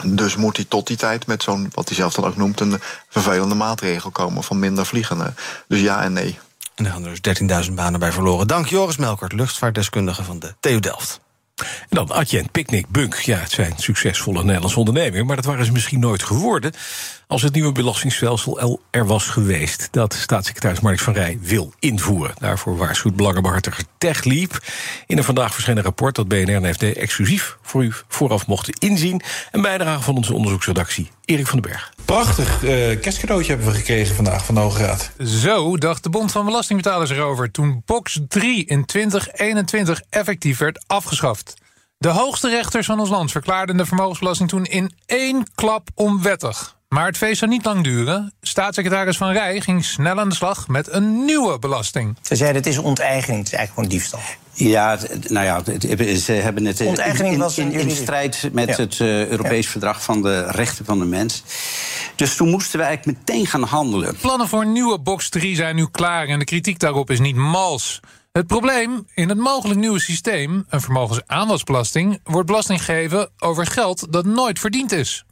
Dus 0.04 0.36
moet 0.36 0.56
hij 0.56 0.66
tot 0.68 0.86
die 0.86 0.96
tijd 0.96 1.26
met 1.26 1.42
zo'n, 1.42 1.70
wat 1.74 1.88
hij 1.88 1.96
zelf 1.96 2.14
dan 2.14 2.24
ook 2.24 2.36
noemt, 2.36 2.60
een 2.60 2.80
vervelende 3.08 3.54
maatregel 3.54 4.10
komen 4.10 4.42
van 4.42 4.58
minder 4.58 4.86
vliegen. 4.86 5.34
Dus 5.68 5.80
ja 5.80 6.02
en 6.02 6.12
nee. 6.12 6.38
En 6.74 6.84
daar 6.84 6.92
gaan 6.92 7.04
er 7.04 7.20
dus 7.22 7.66
13.000 7.68 7.72
banen 7.74 8.00
bij 8.00 8.12
verloren. 8.12 8.46
Dank 8.46 8.66
Joris 8.66 8.96
Melkert, 8.96 9.32
luchtvaartdeskundige 9.32 10.24
van 10.24 10.38
de 10.38 10.54
TU 10.60 10.80
Delft. 10.80 11.20
En 11.56 11.96
dan 11.96 12.12
Adyen, 12.12 12.50
Picnic, 12.50 12.88
Bunk. 12.88 13.14
Ja, 13.14 13.38
het 13.38 13.50
zijn 13.50 13.72
succesvolle 13.76 14.44
Nederlandse 14.44 14.78
ondernemingen, 14.78 15.26
maar 15.26 15.36
dat 15.36 15.44
waren 15.44 15.64
ze 15.64 15.72
misschien 15.72 16.00
nooit 16.00 16.22
geworden 16.22 16.72
als 17.32 17.42
het 17.42 17.54
nieuwe 17.54 17.72
belastingsstelsel 17.72 18.80
er 18.90 19.06
was 19.06 19.26
geweest. 19.26 19.88
Dat 19.90 20.14
staatssecretaris 20.14 20.80
Mark 20.80 20.98
van 20.98 21.12
Rij 21.12 21.38
wil 21.40 21.72
invoeren. 21.78 22.34
Daarvoor 22.38 22.76
waarschuwt 22.76 23.16
belangenbehartiger 23.16 23.84
TechLeap 23.98 24.58
in 25.06 25.18
een 25.18 25.24
vandaag 25.24 25.54
verschenen 25.54 25.82
rapport 25.82 26.14
dat 26.14 26.28
BNR 26.28 26.64
en 26.64 26.74
FD 26.74 26.82
exclusief 26.82 27.56
voor 27.62 27.84
u 27.84 27.92
vooraf 28.08 28.46
mochten 28.46 28.74
inzien. 28.78 29.22
Een 29.50 29.62
bijdrage 29.62 30.02
van 30.02 30.16
onze 30.16 30.34
onderzoeksredactie 30.34 31.10
Erik 31.24 31.46
van 31.46 31.60
den 31.60 31.70
Berg. 31.70 31.92
Prachtig 32.04 32.62
uh, 32.62 33.00
kerstcadeautje 33.00 33.52
hebben 33.52 33.70
we 33.70 33.78
gekregen 33.78 34.14
vandaag 34.14 34.44
van 34.44 34.54
de 34.54 34.60
Hoge 34.60 34.84
Raad. 34.84 35.10
Zo 35.18 35.76
dacht 35.76 36.02
de 36.02 36.10
Bond 36.10 36.32
van 36.32 36.44
Belastingbetalers 36.44 37.10
erover 37.10 37.50
toen 37.50 37.82
box 37.86 38.20
3 38.28 38.64
in 38.64 38.84
2021 38.84 40.02
effectief 40.10 40.58
werd 40.58 40.84
afgeschaft. 40.86 41.54
De 41.98 42.08
hoogste 42.08 42.48
rechters 42.48 42.86
van 42.86 43.00
ons 43.00 43.10
land 43.10 43.30
verklaarden 43.30 43.76
de 43.76 43.86
vermogensbelasting 43.86 44.48
toen 44.48 44.64
in 44.64 44.92
één 45.06 45.46
klap 45.54 45.88
onwettig. 45.94 46.80
Maar 46.92 47.06
het 47.06 47.16
feest 47.16 47.38
zou 47.38 47.50
niet 47.50 47.64
lang 47.64 47.84
duren. 47.84 48.32
Staatssecretaris 48.42 49.16
Van 49.16 49.32
Rij 49.32 49.60
ging 49.60 49.84
snel 49.84 50.18
aan 50.18 50.28
de 50.28 50.34
slag 50.34 50.68
met 50.68 50.92
een 50.92 51.24
nieuwe 51.24 51.58
belasting. 51.58 52.16
Ze 52.22 52.36
zeiden 52.36 52.62
het 52.62 52.70
is 52.70 52.78
onteigening, 52.78 53.38
het 53.38 53.52
is 53.52 53.58
eigenlijk 53.58 53.74
gewoon 53.74 53.88
diefstal. 53.88 54.20
Ja, 54.52 54.98
nou 55.28 55.46
ja, 55.46 55.62
ze 56.16 56.32
hebben 56.32 56.64
het 56.64 56.80
Onteigening 56.80 57.38
was 57.38 57.58
in, 57.58 57.72
in, 57.72 57.80
in 57.80 57.90
strijd 57.90 58.48
met 58.52 58.68
ja. 58.68 58.76
het 58.76 58.98
uh, 58.98 59.26
Europees 59.26 59.64
ja. 59.64 59.70
Verdrag 59.70 60.02
van 60.02 60.22
de 60.22 60.46
Rechten 60.50 60.84
van 60.84 60.98
de 60.98 61.04
Mens. 61.04 61.42
Dus 62.16 62.36
toen 62.36 62.48
moesten 62.48 62.78
we 62.78 62.84
eigenlijk 62.84 63.18
meteen 63.18 63.46
gaan 63.46 63.62
handelen. 63.62 64.16
Plannen 64.16 64.48
voor 64.48 64.60
een 64.60 64.72
nieuwe 64.72 64.98
box 64.98 65.28
3 65.28 65.56
zijn 65.56 65.76
nu 65.76 65.86
klaar 65.90 66.26
en 66.26 66.38
de 66.38 66.44
kritiek 66.44 66.78
daarop 66.78 67.10
is 67.10 67.20
niet 67.20 67.36
mals. 67.36 68.00
Het 68.32 68.46
probleem 68.46 69.06
in 69.14 69.28
het 69.28 69.38
mogelijk 69.38 69.80
nieuwe 69.80 70.00
systeem, 70.00 70.64
een 70.68 70.80
vermogensaanwasbelasting, 70.80 72.20
wordt 72.24 72.46
belasting 72.46 72.84
gegeven 72.84 73.30
over 73.38 73.66
geld 73.66 74.12
dat 74.12 74.24
nooit 74.24 74.58
verdiend 74.58 74.92
is. 74.92 75.24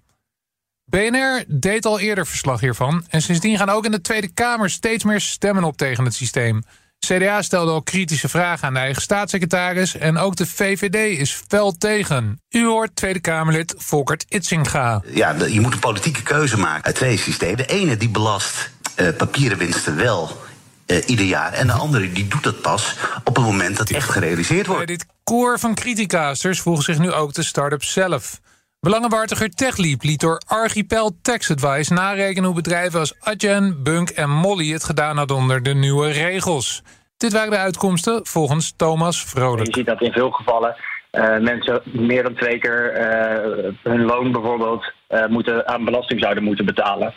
BNR 0.90 1.44
deed 1.46 1.86
al 1.86 2.00
eerder 2.00 2.26
verslag 2.26 2.60
hiervan 2.60 3.04
en 3.08 3.22
sindsdien 3.22 3.56
gaan 3.56 3.68
ook 3.68 3.84
in 3.84 3.90
de 3.90 4.00
Tweede 4.00 4.28
Kamer 4.28 4.70
steeds 4.70 5.04
meer 5.04 5.20
stemmen 5.20 5.64
op 5.64 5.76
tegen 5.76 6.04
het 6.04 6.14
systeem. 6.14 6.62
CDA 6.98 7.42
stelde 7.42 7.70
al 7.70 7.82
kritische 7.82 8.28
vragen 8.28 8.66
aan 8.66 8.74
de 8.74 8.80
eigen 8.80 9.02
staatssecretaris 9.02 9.96
en 9.96 10.18
ook 10.18 10.36
de 10.36 10.46
VVD 10.46 11.18
is 11.18 11.42
fel 11.48 11.72
tegen. 11.72 12.40
U 12.50 12.66
hoort 12.66 12.96
Tweede 12.96 13.20
Kamerlid 13.20 13.74
Volkert 13.78 14.24
Itzinga. 14.28 15.02
Ja, 15.06 15.36
je 15.44 15.60
moet 15.60 15.72
een 15.72 15.78
politieke 15.78 16.22
keuze 16.22 16.58
maken 16.58 16.84
uit 16.84 16.94
twee 16.94 17.16
systemen. 17.16 17.56
De 17.56 17.66
ene 17.66 17.96
die 17.96 18.08
belast 18.08 18.70
uh, 18.96 19.08
papieren 19.16 19.58
winsten 19.58 19.96
wel 19.96 20.40
uh, 20.86 20.96
ieder 21.06 21.26
jaar. 21.26 21.52
En 21.52 21.66
de 21.66 21.72
andere 21.72 22.12
die 22.12 22.28
doet 22.28 22.42
dat 22.42 22.60
pas 22.60 22.96
op 23.24 23.36
het 23.36 23.44
moment 23.44 23.76
dat 23.76 23.88
het 23.88 23.96
echt 23.96 24.10
gerealiseerd 24.10 24.66
wordt. 24.66 24.86
Bij 24.86 24.96
dit 24.96 25.06
koor 25.24 25.58
van 25.58 25.74
criticasters 25.74 26.60
voegen 26.60 26.84
zich 26.84 26.98
nu 26.98 27.12
ook 27.12 27.32
de 27.32 27.42
start-ups 27.42 27.92
zelf. 27.92 28.40
Belangenbehartiger 28.80 29.50
TechLeap 29.50 30.02
liet 30.02 30.20
door 30.20 30.40
Archipel 30.46 31.10
Tax 31.22 31.50
Advice 31.50 31.92
narekenen 31.92 32.44
hoe 32.44 32.54
bedrijven 32.54 32.98
als 33.00 33.14
Adyen, 33.20 33.82
Bunk 33.82 34.08
en 34.08 34.30
Molly 34.30 34.72
het 34.72 34.84
gedaan 34.84 35.16
hadden 35.16 35.36
onder 35.36 35.62
de 35.62 35.74
nieuwe 35.74 36.10
regels. 36.10 36.82
Dit 37.16 37.32
waren 37.32 37.50
de 37.50 37.56
uitkomsten 37.56 38.26
volgens 38.26 38.72
Thomas 38.76 39.24
Vrolijk. 39.24 39.66
Je 39.66 39.72
ziet 39.72 39.86
dat 39.86 40.00
in 40.00 40.12
veel 40.12 40.30
gevallen 40.30 40.76
uh, 41.12 41.38
mensen 41.38 41.82
meer 41.84 42.22
dan 42.22 42.34
twee 42.34 42.58
keer 42.58 42.96
uh, 42.96 43.72
hun 43.82 44.04
loon 44.04 44.32
bijvoorbeeld 44.32 44.92
uh, 45.08 45.26
moeten, 45.26 45.68
aan 45.68 45.84
belasting 45.84 46.20
zouden 46.20 46.42
moeten 46.42 46.64
betalen. 46.64 47.14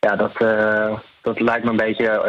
Ja, 0.00 0.16
dat, 0.16 0.32
dat 1.22 1.40
lijkt 1.40 1.64
me 1.64 1.70
een 1.70 1.76
beetje 1.76 2.20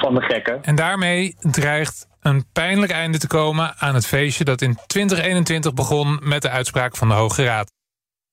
van 0.00 0.14
de 0.14 0.20
gekken. 0.20 0.62
En 0.62 0.74
daarmee 0.74 1.36
dreigt 1.38 2.06
een 2.20 2.44
pijnlijk 2.52 2.92
einde 2.92 3.18
te 3.18 3.26
komen 3.26 3.74
aan 3.78 3.94
het 3.94 4.06
feestje 4.06 4.44
dat 4.44 4.60
in 4.60 4.78
2021 4.86 5.74
begon 5.74 6.20
met 6.22 6.42
de 6.42 6.50
uitspraak 6.50 6.96
van 6.96 7.08
de 7.08 7.14
Hoge 7.14 7.44
Raad. 7.44 7.76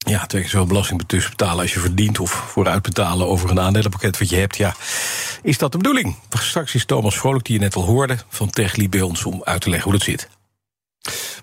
Ja, 0.08 0.26
twee 0.26 0.42
keer 0.42 0.50
zoveel 0.50 0.66
belasting 0.66 1.02
tussen 1.06 1.30
betalen 1.30 1.60
als 1.60 1.72
je 1.72 1.80
verdient... 1.80 2.20
of 2.20 2.30
vooruit 2.30 2.82
betalen 2.82 3.26
over 3.26 3.50
een 3.50 3.60
aandelenpakket 3.60 4.18
wat 4.18 4.28
je 4.28 4.36
hebt. 4.36 4.56
Ja, 4.56 4.74
is 5.42 5.58
dat 5.58 5.72
de 5.72 5.78
bedoeling? 5.78 6.16
Straks 6.30 6.74
is 6.74 6.84
Thomas 6.84 7.18
Vrolijk, 7.18 7.44
die 7.44 7.54
je 7.54 7.60
net 7.60 7.74
al 7.74 7.84
hoorde, 7.84 8.16
van 8.28 8.50
Techli 8.50 8.88
bij 8.88 9.00
ons... 9.00 9.24
om 9.24 9.40
uit 9.44 9.60
te 9.60 9.70
leggen 9.70 9.90
hoe 9.90 9.98
dat 9.98 10.08
zit. 10.08 10.28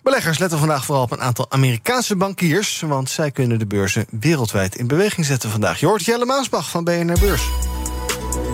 Beleggers 0.04 0.38
letten 0.38 0.60
vandaag 0.60 0.86
vooral 0.86 1.04
op 1.04 1.12
een 1.12 1.22
aantal 1.22 1.46
Amerikaanse 1.52 2.16
bankiers... 2.16 2.80
want 2.80 3.10
zij 3.10 3.32
kunnen 3.32 3.60
de 3.60 3.68
beurzen 3.68 4.06
wereldwijd 4.20 4.76
in 4.76 4.88
beweging 4.88 5.26
zetten 5.26 5.50
vandaag. 5.50 5.80
Je 5.80 5.86
hoort 5.86 6.06
Jelle 6.06 6.26
Maasbach 6.26 6.70
van 6.70 6.84
BNR 6.84 7.20
Beurs. 7.20 7.44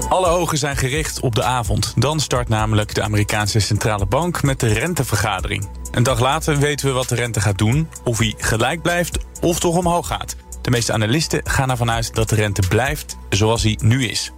Alle 0.09 0.27
ogen 0.27 0.57
zijn 0.57 0.77
gericht 0.77 1.19
op 1.19 1.35
de 1.35 1.43
avond. 1.43 1.93
Dan 1.95 2.19
start 2.19 2.49
namelijk 2.49 2.93
de 2.95 3.01
Amerikaanse 3.01 3.59
centrale 3.59 4.05
bank 4.05 4.43
met 4.43 4.59
de 4.59 4.67
rentevergadering. 4.67 5.69
Een 5.91 6.03
dag 6.03 6.19
later 6.19 6.57
weten 6.57 6.87
we 6.87 6.93
wat 6.93 7.09
de 7.09 7.15
rente 7.15 7.41
gaat 7.41 7.57
doen, 7.57 7.89
of 8.03 8.17
hij 8.17 8.33
gelijk 8.37 8.81
blijft 8.81 9.17
of 9.41 9.59
toch 9.59 9.75
omhoog 9.75 10.07
gaat. 10.07 10.35
De 10.61 10.69
meeste 10.69 10.93
analisten 10.93 11.41
gaan 11.43 11.69
ervan 11.69 11.91
uit 11.91 12.15
dat 12.15 12.29
de 12.29 12.35
rente 12.35 12.61
blijft 12.67 13.17
zoals 13.29 13.63
hij 13.63 13.77
nu 13.81 14.07
is. 14.07 14.31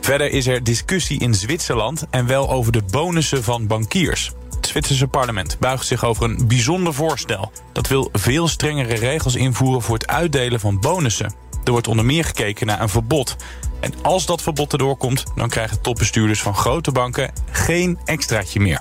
Verder 0.00 0.30
is 0.30 0.46
er 0.46 0.64
discussie 0.64 1.20
in 1.20 1.34
Zwitserland 1.34 2.06
en 2.10 2.26
wel 2.26 2.50
over 2.50 2.72
de 2.72 2.82
bonussen 2.90 3.44
van 3.44 3.66
bankiers. 3.66 4.32
Het 4.56 4.66
Zwitserse 4.66 5.06
parlement 5.06 5.56
buigt 5.58 5.86
zich 5.86 6.04
over 6.04 6.24
een 6.24 6.48
bijzonder 6.48 6.94
voorstel. 6.94 7.52
Dat 7.72 7.88
wil 7.88 8.08
veel 8.12 8.48
strengere 8.48 8.94
regels 8.94 9.34
invoeren 9.34 9.82
voor 9.82 9.94
het 9.94 10.06
uitdelen 10.06 10.60
van 10.60 10.80
bonussen. 10.80 11.34
Er 11.64 11.70
wordt 11.70 11.88
onder 11.88 12.04
meer 12.04 12.24
gekeken 12.24 12.66
naar 12.66 12.80
een 12.80 12.88
verbod. 12.88 13.36
En 13.80 13.92
als 14.02 14.26
dat 14.26 14.42
verbod 14.42 14.72
erdoor 14.72 14.96
komt, 14.96 15.24
dan 15.34 15.48
krijgen 15.48 15.80
topbestuurders 15.80 16.42
van 16.42 16.54
grote 16.54 16.92
banken 16.92 17.32
geen 17.50 17.98
extraatje 18.04 18.60
meer. 18.60 18.80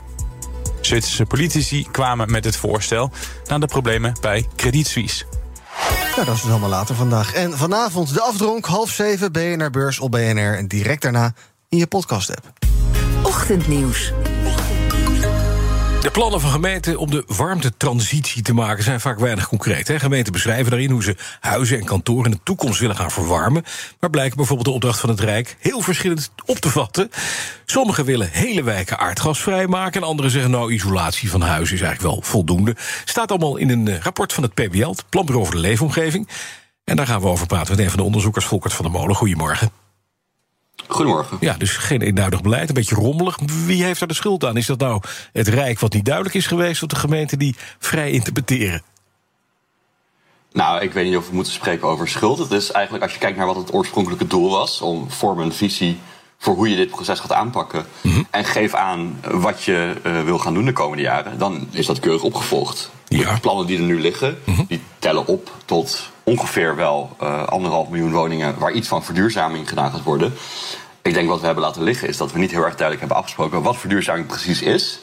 Zwitserse 0.81 1.25
politici 1.25 1.87
kwamen 1.91 2.31
met 2.31 2.45
het 2.45 2.55
voorstel 2.55 3.11
na 3.47 3.57
de 3.57 3.65
problemen 3.65 4.13
bij 4.21 4.47
Credit 4.55 4.87
Suisse. 4.87 5.25
Nou, 6.15 6.25
dat 6.25 6.35
is 6.35 6.41
dus 6.41 6.51
allemaal 6.51 6.69
later 6.69 6.95
vandaag. 6.95 7.33
En 7.33 7.57
vanavond 7.57 8.13
de 8.13 8.21
afdronk, 8.21 8.65
half 8.65 8.89
zeven, 8.89 9.31
BNR 9.31 9.69
Beurs 9.69 9.99
op 9.99 10.11
BNR. 10.11 10.57
En 10.57 10.67
direct 10.67 11.01
daarna 11.01 11.33
in 11.69 11.77
je 11.77 11.87
podcast-app. 11.87 12.53
Ochtendnieuws. 13.23 14.13
De 16.01 16.11
plannen 16.11 16.41
van 16.41 16.51
gemeenten 16.51 16.97
om 16.97 17.11
de 17.11 17.23
warmtetransitie 17.27 18.41
te 18.41 18.53
maken 18.53 18.83
zijn 18.83 18.99
vaak 18.99 19.19
weinig 19.19 19.47
concreet. 19.47 19.87
Hè? 19.87 19.99
Gemeenten 19.99 20.33
beschrijven 20.33 20.69
daarin 20.69 20.89
hoe 20.89 21.03
ze 21.03 21.15
huizen 21.39 21.79
en 21.79 21.85
kantoren 21.85 22.25
in 22.25 22.31
de 22.31 22.43
toekomst 22.43 22.79
willen 22.79 22.95
gaan 22.95 23.11
verwarmen. 23.11 23.63
Maar 23.99 24.09
blijkt 24.09 24.35
bijvoorbeeld 24.35 24.67
de 24.67 24.73
opdracht 24.73 24.99
van 24.99 25.09
het 25.09 25.19
Rijk 25.19 25.55
heel 25.59 25.81
verschillend 25.81 26.31
op 26.45 26.57
te 26.57 26.69
vatten. 26.69 27.09
Sommigen 27.65 28.05
willen 28.05 28.29
hele 28.31 28.63
wijken 28.63 28.99
aardgasvrij 28.99 29.67
maken. 29.67 30.01
En 30.01 30.07
anderen 30.07 30.31
zeggen 30.31 30.51
nou, 30.51 30.73
isolatie 30.73 31.29
van 31.29 31.41
huizen 31.41 31.75
is 31.75 31.81
eigenlijk 31.81 32.13
wel 32.13 32.23
voldoende. 32.23 32.75
Staat 33.05 33.29
allemaal 33.29 33.57
in 33.57 33.69
een 33.69 33.87
eh, 33.87 33.99
rapport 33.99 34.33
van 34.33 34.43
het 34.43 34.53
PBL, 34.53 34.89
het 34.89 35.09
Planbureau 35.09 35.45
voor 35.45 35.55
de 35.55 35.61
Leefomgeving. 35.61 36.27
En 36.83 36.95
daar 36.95 37.07
gaan 37.07 37.21
we 37.21 37.27
over 37.27 37.47
praten 37.47 37.75
met 37.75 37.79
een 37.79 37.89
van 37.89 37.99
de 37.99 38.05
onderzoekers, 38.05 38.45
Volkert 38.45 38.73
van 38.73 38.85
der 38.85 38.93
Molen. 38.93 39.15
Goedemorgen. 39.15 39.71
Goedemorgen. 41.01 41.37
Ja, 41.39 41.53
dus 41.57 41.77
geen 41.77 42.01
eenduidig 42.01 42.41
beleid, 42.41 42.67
een 42.67 42.73
beetje 42.73 42.95
rommelig. 42.95 43.37
Wie 43.65 43.83
heeft 43.83 43.99
daar 43.99 44.07
de 44.07 44.13
schuld 44.13 44.45
aan? 44.45 44.57
Is 44.57 44.65
dat 44.65 44.79
nou 44.79 45.01
het 45.33 45.47
Rijk 45.47 45.79
wat 45.79 45.93
niet 45.93 46.05
duidelijk 46.05 46.35
is 46.35 46.47
geweest... 46.47 46.83
of 46.83 46.89
de 46.89 46.95
gemeenten 46.95 47.39
die 47.39 47.55
vrij 47.79 48.11
interpreteren? 48.11 48.81
Nou, 50.51 50.81
ik 50.81 50.93
weet 50.93 51.05
niet 51.05 51.17
of 51.17 51.27
we 51.29 51.35
moeten 51.35 51.53
spreken 51.53 51.87
over 51.87 52.07
schuld. 52.07 52.37
Het 52.37 52.51
is 52.51 52.71
eigenlijk, 52.71 53.03
als 53.03 53.13
je 53.13 53.19
kijkt 53.19 53.37
naar 53.37 53.45
wat 53.45 53.55
het 53.55 53.73
oorspronkelijke 53.73 54.27
doel 54.27 54.49
was... 54.49 54.81
om 54.81 55.11
vormen 55.11 55.45
een 55.45 55.53
visie 55.53 55.99
voor 56.37 56.55
hoe 56.55 56.69
je 56.69 56.75
dit 56.75 56.89
proces 56.89 57.19
gaat 57.19 57.31
aanpakken... 57.31 57.85
en 58.29 58.45
geef 58.45 58.73
aan 58.73 59.19
wat 59.31 59.63
je 59.63 59.93
uh, 60.05 60.23
wil 60.23 60.37
gaan 60.37 60.53
doen 60.53 60.65
de 60.65 60.73
komende 60.73 61.03
jaren... 61.03 61.37
dan 61.37 61.67
is 61.71 61.85
dat 61.85 61.99
keurig 61.99 62.23
opgevolgd. 62.23 62.91
Ja. 63.07 63.33
De 63.33 63.39
plannen 63.39 63.65
die 63.67 63.77
er 63.77 63.83
nu 63.83 64.01
liggen, 64.01 64.37
die 64.67 64.81
tellen 64.99 65.27
op 65.27 65.51
tot 65.65 66.09
ongeveer 66.23 66.75
wel 66.75 67.15
uh, 67.21 67.43
anderhalf 67.47 67.89
miljoen 67.89 68.11
woningen... 68.11 68.59
waar 68.59 68.71
iets 68.71 68.87
van 68.87 69.03
verduurzaming 69.03 69.69
gedaan 69.69 69.91
gaat 69.91 70.03
worden. 70.03 70.33
Ik 71.01 71.13
denk 71.13 71.27
wat 71.29 71.39
we 71.39 71.45
hebben 71.45 71.63
laten 71.63 71.83
liggen 71.83 72.07
is 72.07 72.17
dat 72.17 72.31
we 72.31 72.39
niet 72.39 72.51
heel 72.51 72.63
erg 72.63 72.75
duidelijk 72.75 72.99
hebben 72.99 73.17
afgesproken... 73.17 73.61
wat 73.61 73.77
verduurzaming 73.77 74.27
precies 74.27 74.61
is... 74.61 74.99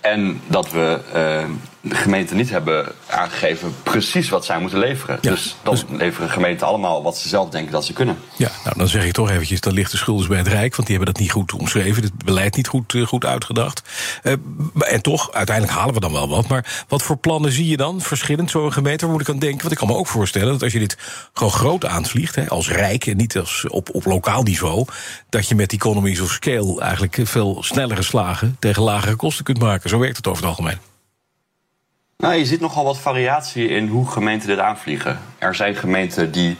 En 0.00 0.40
dat 0.46 0.70
we 0.70 1.00
uh, 1.14 1.50
de 1.84 1.94
gemeenten 1.94 2.36
niet 2.36 2.50
hebben 2.50 2.92
aangegeven 3.06 3.74
precies 3.82 4.28
wat 4.28 4.44
zij 4.44 4.58
moeten 4.58 4.78
leveren. 4.78 5.18
Ja, 5.20 5.30
dus 5.30 5.56
dan 5.62 5.74
dus- 5.74 5.84
leveren 5.88 6.30
gemeenten 6.30 6.66
allemaal 6.66 7.02
wat 7.02 7.18
ze 7.18 7.28
zelf 7.28 7.50
denken 7.50 7.72
dat 7.72 7.84
ze 7.84 7.92
kunnen. 7.92 8.18
Ja, 8.36 8.50
nou 8.64 8.78
dan 8.78 8.88
zeg 8.88 9.04
ik 9.04 9.12
toch 9.12 9.30
eventjes, 9.30 9.60
dan 9.60 9.72
ligt 9.72 9.90
de 9.90 9.96
schuld 9.96 10.18
dus 10.18 10.26
bij 10.26 10.38
het 10.38 10.48
Rijk... 10.48 10.76
want 10.76 10.88
die 10.88 10.96
hebben 10.96 11.14
dat 11.14 11.22
niet 11.22 11.32
goed 11.32 11.52
omschreven, 11.52 12.02
het 12.02 12.24
beleid 12.24 12.56
niet 12.56 12.68
goed, 12.68 12.94
eh, 12.94 13.06
goed 13.06 13.24
uitgedacht. 13.24 13.82
Eh, 14.22 14.32
en 14.78 15.02
toch, 15.02 15.32
uiteindelijk 15.32 15.76
halen 15.76 15.94
we 15.94 16.00
dan 16.00 16.12
wel 16.12 16.28
wat. 16.28 16.48
Maar 16.48 16.84
wat 16.88 17.02
voor 17.02 17.16
plannen 17.16 17.52
zie 17.52 17.68
je 17.68 17.76
dan, 17.76 18.00
verschillend, 18.00 18.50
zo'n 18.50 18.72
gemeente? 18.72 19.04
Waar 19.04 19.14
moet 19.14 19.22
ik 19.22 19.28
aan 19.28 19.38
denken? 19.38 19.60
Want 19.60 19.72
ik 19.72 19.78
kan 19.78 19.88
me 19.88 19.94
ook 19.94 20.06
voorstellen 20.06 20.52
dat 20.52 20.62
als 20.62 20.72
je 20.72 20.78
dit 20.78 20.96
gewoon 21.32 21.52
groot 21.52 21.86
aanvliegt... 21.86 22.34
Hè, 22.34 22.48
als 22.48 22.70
Rijk 22.70 23.06
en 23.06 23.16
niet 23.16 23.38
als 23.38 23.64
op, 23.68 23.94
op 23.94 24.04
lokaal 24.04 24.42
niveau... 24.42 24.86
dat 25.28 25.48
je 25.48 25.54
met 25.54 25.72
economies 25.72 26.20
of 26.20 26.30
scale 26.30 26.80
eigenlijk 26.80 27.18
veel 27.22 27.62
snellere 27.62 28.02
slagen... 28.02 28.56
tegen 28.58 28.82
lagere 28.82 29.16
kosten 29.16 29.44
kunt 29.44 29.58
maken. 29.58 29.90
Zo 29.90 29.98
werkt 29.98 30.16
het 30.16 30.26
over 30.26 30.42
het 30.42 30.50
algemeen. 30.50 30.93
Nou, 32.24 32.36
je 32.36 32.44
ziet 32.44 32.60
nogal 32.60 32.84
wat 32.84 32.98
variatie 32.98 33.68
in 33.68 33.88
hoe 33.88 34.10
gemeenten 34.10 34.48
dit 34.48 34.58
aanvliegen. 34.58 35.20
Er 35.38 35.54
zijn 35.54 35.74
gemeenten 35.74 36.32
die 36.32 36.56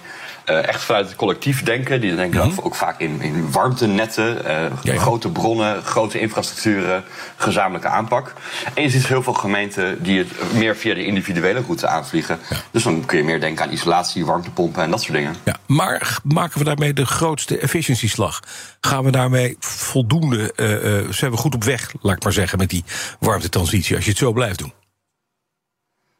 uh, 0.47 0.69
echt 0.69 0.83
vanuit 0.83 1.07
het 1.07 1.17
collectief 1.17 1.63
denken. 1.63 2.01
Die 2.01 2.15
denken 2.17 2.39
dan 2.39 2.65
ook 2.65 2.75
vaak 2.75 3.01
in, 3.01 3.21
in 3.21 3.53
warmtenetten, 3.53 4.39
uh, 4.85 4.99
grote 4.99 5.29
bronnen, 5.29 5.83
grote 5.83 6.21
infrastructuren, 6.21 7.05
gezamenlijke 7.37 7.89
aanpak. 7.89 8.33
En 8.75 8.83
je 8.83 8.91
ziet 8.91 9.07
heel 9.07 9.23
veel 9.23 9.33
gemeenten 9.33 10.03
die 10.03 10.19
het 10.19 10.29
meer 10.53 10.77
via 10.77 10.95
de 10.95 11.05
individuele 11.05 11.61
route 11.61 11.87
aanvliegen. 11.87 12.39
Dus 12.71 12.83
dan 12.83 13.05
kun 13.05 13.19
je 13.19 13.25
meer 13.25 13.41
denken 13.41 13.65
aan 13.65 13.73
isolatie, 13.73 14.27
warmtepompen 14.27 14.83
en 14.83 14.91
dat 14.91 15.03
soort 15.03 15.15
dingen. 15.15 15.35
Ja, 15.45 15.57
maar 15.67 16.19
maken 16.23 16.59
we 16.59 16.65
daarmee 16.65 16.93
de 16.93 17.07
grootste 17.07 17.59
efficiëntieslag? 17.59 18.41
Gaan 18.81 19.05
we 19.05 19.11
daarmee 19.11 19.57
voldoende, 19.61 20.53
uh, 20.57 21.11
zijn 21.13 21.31
we 21.31 21.37
goed 21.37 21.55
op 21.55 21.65
weg, 21.65 21.93
laat 22.01 22.17
ik 22.17 22.23
maar 22.23 22.33
zeggen, 22.33 22.59
met 22.59 22.71
die 22.71 22.85
warmtetransitie, 23.21 23.97
als 23.97 24.05
je 24.05 24.11
het 24.11 24.19
zo 24.19 24.33
blijft 24.33 24.59
doen? 24.59 24.73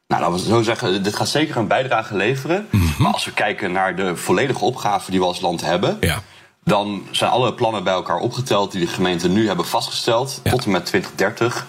Nou, 0.07 0.21
laten 0.21 0.37
we 0.37 0.49
zo 0.49 0.61
zeggen, 0.61 1.03
dit 1.03 1.15
gaat 1.15 1.27
zeker 1.27 1.57
een 1.57 1.67
bijdrage 1.67 2.15
leveren. 2.15 2.67
Maar 2.97 3.13
als 3.13 3.25
we 3.25 3.33
kijken 3.33 3.71
naar 3.71 3.95
de 3.95 4.15
volledige 4.15 4.65
opgave 4.65 5.11
die 5.11 5.19
we 5.19 5.25
als 5.25 5.41
land 5.41 5.61
hebben... 5.61 5.97
Ja. 5.99 6.21
dan 6.63 7.07
zijn 7.11 7.31
alle 7.31 7.53
plannen 7.53 7.83
bij 7.83 7.93
elkaar 7.93 8.19
opgeteld 8.19 8.71
die 8.71 8.81
de 8.81 8.87
gemeenten 8.87 9.33
nu 9.33 9.47
hebben 9.47 9.65
vastgesteld... 9.65 10.41
tot 10.43 10.65
en 10.65 10.71
met 10.71 10.85
2030 10.85 11.67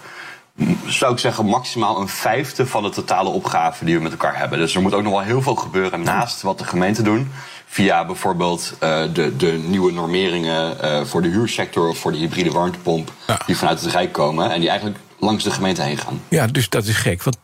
zou 0.85 1.13
ik 1.13 1.19
zeggen, 1.19 1.45
maximaal 1.45 1.99
een 1.99 2.07
vijfde 2.07 2.67
van 2.67 2.83
de 2.83 2.89
totale 2.89 3.29
opgave 3.29 3.85
die 3.85 3.95
we 3.95 4.01
met 4.01 4.11
elkaar 4.11 4.37
hebben. 4.37 4.59
Dus 4.59 4.75
er 4.75 4.81
moet 4.81 4.93
ook 4.93 5.03
nog 5.03 5.11
wel 5.11 5.21
heel 5.21 5.41
veel 5.41 5.55
gebeuren 5.55 6.01
naast 6.01 6.41
wat 6.41 6.57
de 6.57 6.65
gemeenten 6.65 7.03
doen. 7.03 7.31
Via 7.65 8.05
bijvoorbeeld 8.05 8.73
uh, 8.73 9.03
de, 9.13 9.35
de 9.35 9.51
nieuwe 9.51 9.91
normeringen 9.91 10.77
uh, 10.83 11.03
voor 11.03 11.21
de 11.21 11.27
huursector 11.27 11.89
of 11.89 11.97
voor 11.97 12.11
de 12.11 12.17
hybride 12.17 12.51
warmtepomp. 12.51 13.11
Ja. 13.27 13.39
Die 13.45 13.57
vanuit 13.57 13.81
het 13.81 13.91
Rijk 13.91 14.11
komen 14.11 14.51
en 14.51 14.59
die 14.59 14.69
eigenlijk 14.69 14.99
langs 15.19 15.43
de 15.43 15.51
gemeente 15.51 15.81
heen 15.81 15.97
gaan. 15.97 16.21
Ja, 16.27 16.47
dus 16.47 16.69
dat 16.69 16.85
is 16.85 16.95
gek. 16.95 17.23
Want 17.23 17.37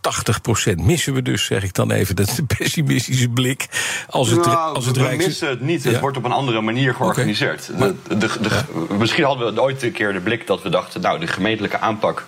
80% 0.72 0.76
missen 0.76 1.14
we 1.14 1.22
dus, 1.22 1.46
zeg 1.46 1.64
ik 1.64 1.74
dan 1.74 1.92
even. 1.92 2.16
Dat 2.16 2.28
is 2.28 2.38
een 2.38 2.48
pessimistische 2.58 3.30
blik. 3.30 3.68
Als 4.10 4.30
het, 4.30 4.46
nou, 4.46 4.76
als 4.76 4.86
het 4.86 4.98
we 4.98 5.14
missen 5.18 5.50
het 5.50 5.62
niet. 5.62 5.84
Het 5.84 5.94
Ja. 5.94 6.00
wordt 6.00 6.18
op 6.18 6.24
een 6.24 6.32
andere 6.32 6.62
manier 6.62 6.94
georganiseerd. 6.94 7.70
Okay. 7.74 7.94
De, 8.08 8.18
de, 8.18 8.30
de, 8.42 8.64
Misschien 8.98 9.24
hadden 9.24 9.54
we 9.54 9.62
ooit 9.62 9.84
een 9.84 9.92
keer 9.92 10.14
de 10.14 10.20
blik 10.20 10.48
dat 10.48 10.62
we 10.62 10.70
dachten... 10.70 11.02
nou, 11.02 11.20
de 11.20 11.28
gemeentelijke 11.28 11.80
aanpak, 11.80 12.26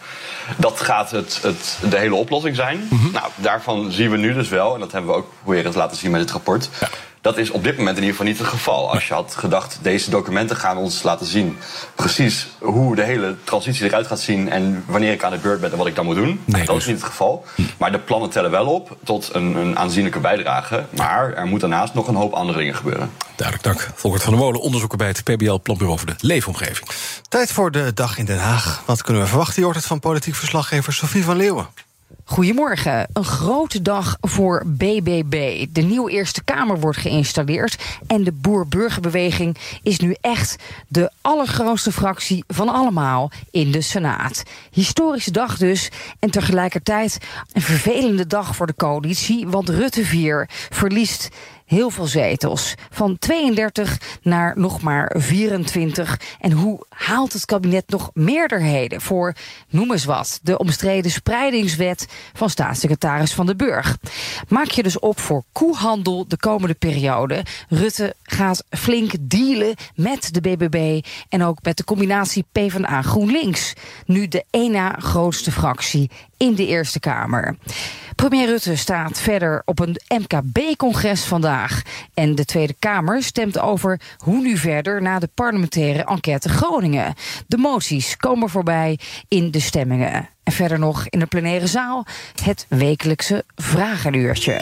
dat 0.58 0.82
gaat 0.82 1.12
het, 1.12 1.40
het, 1.42 1.78
de 1.90 1.98
hele 1.98 2.16
oplossing 2.16 2.56
zijn. 2.56 2.88
Mhm. 2.90 3.12
Nou, 3.12 3.26
daarvan 3.36 3.92
zien 3.92 4.12
we 4.12 4.18
nu 4.18 4.34
dus 4.34 4.50
wel... 4.50 4.74
en 4.74 4.80
dat 4.80 4.92
hebben 4.92 5.12
we 5.12 5.18
ook 5.18 5.28
proberen 5.44 5.72
te 5.72 5.78
laten 5.78 5.98
zien 5.98 6.12
met 6.12 6.22
dit 6.22 6.32
rapport... 6.32 6.70
Dat 7.26 7.38
is 7.38 7.50
op 7.50 7.64
dit 7.64 7.78
moment 7.78 7.98
in 7.98 8.04
ieder 8.04 8.18
geval 8.18 8.32
niet 8.32 8.42
het 8.42 8.48
geval. 8.48 8.92
Als 8.92 9.08
je 9.08 9.14
had 9.14 9.36
gedacht, 9.36 9.80
deze 9.82 10.10
documenten 10.10 10.56
gaan 10.56 10.78
ons 10.78 11.04
laten 11.04 11.26
zien... 11.26 11.58
precies 11.96 12.48
hoe 12.60 12.96
de 12.96 13.04
hele 13.04 13.36
transitie 13.44 13.86
eruit 13.86 14.08
gaat 14.08 14.20
zien... 14.20 14.50
en 14.50 14.84
wanneer 14.88 15.12
ik 15.12 15.24
aan 15.24 15.32
de 15.32 15.38
beurt 15.38 15.62
ben 15.62 15.72
en 15.72 15.78
wat 15.78 15.88
ik 15.88 15.96
dan 15.96 16.06
moet 16.06 16.16
doen. 16.16 16.42
Nee, 16.46 16.66
dat 16.66 16.76
dus- 16.76 16.84
is 16.84 16.90
niet 16.90 17.02
het 17.02 17.10
geval. 17.10 17.46
Maar 17.78 17.92
de 17.92 18.00
plannen 18.00 18.30
tellen 18.30 18.52
wel 18.52 18.66
op 18.66 18.98
tot 19.04 19.30
een, 19.34 19.56
een 19.56 19.78
aanzienlijke 19.78 20.20
bijdrage. 20.20 20.86
Maar 20.90 21.34
er 21.34 21.46
moet 21.46 21.60
daarnaast 21.60 21.94
nog 21.94 22.08
een 22.08 22.16
hoop 22.16 22.34
andere 22.34 22.58
dingen 22.58 22.76
gebeuren. 22.76 23.12
Duidelijk, 23.36 23.68
dank. 23.68 23.92
Volkert 23.96 24.24
van 24.24 24.34
der 24.34 24.42
Molen, 24.42 24.62
onderzoeker 24.62 24.98
bij 24.98 25.08
het 25.08 25.24
PBL 25.24 25.60
Planbureau 25.64 26.00
voor 26.00 26.08
de 26.08 26.16
Leefomgeving. 26.20 26.90
Tijd 27.30 27.52
voor 27.52 27.72
de 27.72 27.94
dag 27.94 28.18
in 28.18 28.26
Den 28.26 28.40
Haag. 28.40 28.84
Wat 28.86 29.02
kunnen 29.02 29.22
we 29.22 29.28
verwachten? 29.28 29.56
Je 29.58 29.64
hoort 29.64 29.76
het 29.76 29.86
van 29.86 30.00
politiek 30.00 30.36
verslaggever 30.36 30.94
Sofie 30.94 31.24
van 31.24 31.36
Leeuwen. 31.36 31.68
Goedemorgen. 32.24 33.08
Een 33.14 33.24
grote 33.24 33.82
dag 33.82 34.18
voor 34.22 34.64
BBB. 34.66 35.66
De 35.70 35.82
nieuwe 35.82 36.12
Eerste 36.12 36.44
Kamer 36.44 36.80
wordt 36.80 36.98
geïnstalleerd. 36.98 37.84
En 38.08 38.24
de 38.24 38.32
Boer-Burgerbeweging 38.32 39.58
is 39.84 40.00
nu 40.00 40.16
echt 40.22 40.56
de 40.88 41.12
allergrootste 41.22 41.92
fractie 41.92 42.44
van 42.48 42.70
allemaal 42.70 43.32
in 43.52 43.72
de 43.72 43.82
Senaat. 43.82 44.44
Historische 44.72 45.32
dag 45.32 45.58
dus. 45.58 45.90
En 46.20 46.32
tegelijkertijd 46.32 47.18
een 47.54 47.62
vervelende 47.62 48.28
dag 48.28 48.56
voor 48.56 48.68
de 48.68 48.76
coalitie. 48.76 49.48
Want 49.48 49.70
Rutte 49.70 50.06
4 50.06 50.50
verliest 50.70 51.30
heel 51.66 51.90
veel 51.90 52.06
zetels. 52.06 52.74
Van 52.90 53.18
32 53.20 53.98
naar 54.22 54.54
nog 54.56 54.82
maar 54.82 55.16
24. 55.18 56.20
En 56.40 56.52
hoe 56.52 56.86
haalt 56.90 57.34
het 57.34 57.46
kabinet 57.46 57.84
nog 57.88 58.10
meerderheden 58.14 59.02
voor, 59.02 59.36
noem 59.70 59.92
eens 59.92 60.06
wat, 60.06 60.40
de 60.44 60.58
omstreden 60.58 61.12
spreidingswet 61.12 62.08
van 62.34 62.50
staatssecretaris 62.50 63.34
Van 63.34 63.46
de 63.46 63.56
Burg? 63.56 63.98
Maak 64.48 64.70
je 64.70 64.84
dus 64.84 65.00
op 65.00 65.20
voor 65.20 65.44
koehandel 65.52 66.28
de 66.28 66.38
komende 66.38 66.74
periode. 66.74 67.46
Rutte 67.70 68.16
gaat 68.24 68.64
flink 68.70 69.12
dealen 69.20 69.76
met 69.96 70.34
de 70.34 70.42
BBB 70.42 71.06
en 71.30 71.44
ook 71.44 71.58
met 71.62 71.78
de 71.78 71.84
combinatie 71.84 72.46
PvdA 72.52 73.02
GroenLinks. 73.02 73.74
Nu 74.06 74.28
de 74.28 74.44
ena 74.50 74.96
grootste 75.00 75.52
fractie 75.52 76.10
in 76.38 76.56
de 76.56 76.68
Eerste 76.68 77.00
Kamer. 77.00 77.56
Premier 78.16 78.46
Rutte 78.46 78.76
staat 78.76 79.20
verder 79.20 79.62
op 79.66 79.80
een 79.80 80.02
MKB-congres 80.08 81.24
vandaag. 81.24 81.82
En 82.14 82.36
de 82.36 82.46
Tweede 82.46 82.76
Kamer 82.80 83.24
stemt 83.24 83.60
over 83.60 84.00
hoe 84.18 84.42
nu 84.42 84.58
verder 84.58 85.02
na 85.02 85.20
de 85.20 85.30
parlementaire 85.34 86.06
enquête 86.06 86.50
Groningen. 86.50 87.14
De 87.48 87.58
moties 87.58 88.18
komen 88.18 88.50
voorbij 88.50 89.00
in 89.28 89.52
de 89.52 89.60
stemmingen. 89.60 90.30
En 90.44 90.52
verder 90.52 90.80
nog 90.80 91.08
in 91.10 91.20
de 91.20 91.26
plenaire 91.26 91.68
zaal 91.68 92.06
het 92.44 92.66
wekelijkse 92.70 93.44
vragenuurtje. 93.56 94.60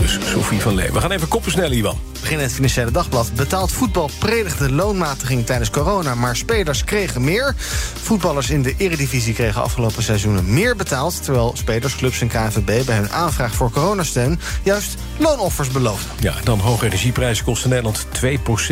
Dus 0.00 0.18
Sophie 0.30 0.60
van 0.60 0.74
Lee. 0.74 0.92
We 0.92 1.00
gaan 1.00 1.12
even 1.12 1.28
koppen 1.28 1.52
snel, 1.52 1.72
Iwan. 1.72 1.98
Begin 2.26 2.40
het 2.40 2.52
Financiële 2.52 2.90
Dagblad. 2.90 3.30
Betaald 3.34 3.72
voetbal 3.72 4.10
predigde 4.18 4.72
loonmatiging 4.72 5.46
tijdens 5.46 5.70
corona... 5.70 6.14
maar 6.14 6.36
spelers 6.36 6.84
kregen 6.84 7.24
meer. 7.24 7.54
Voetballers 8.02 8.50
in 8.50 8.62
de 8.62 8.74
eredivisie 8.78 9.34
kregen 9.34 9.62
afgelopen 9.62 10.02
seizoenen 10.02 10.52
meer 10.52 10.76
betaald... 10.76 11.24
terwijl 11.24 11.52
spelers, 11.56 11.96
clubs 11.96 12.20
en 12.20 12.28
KNVB 12.28 12.86
bij 12.86 12.96
hun 12.96 13.10
aanvraag 13.10 13.54
voor 13.54 13.70
coronasteun... 13.70 14.40
juist 14.62 14.94
loonoffers 15.16 15.68
beloofden. 15.68 16.10
Ja, 16.20 16.34
dan 16.44 16.58
hoge 16.58 16.86
energieprijzen 16.86 17.44
kosten 17.44 17.70
Nederland 17.70 18.06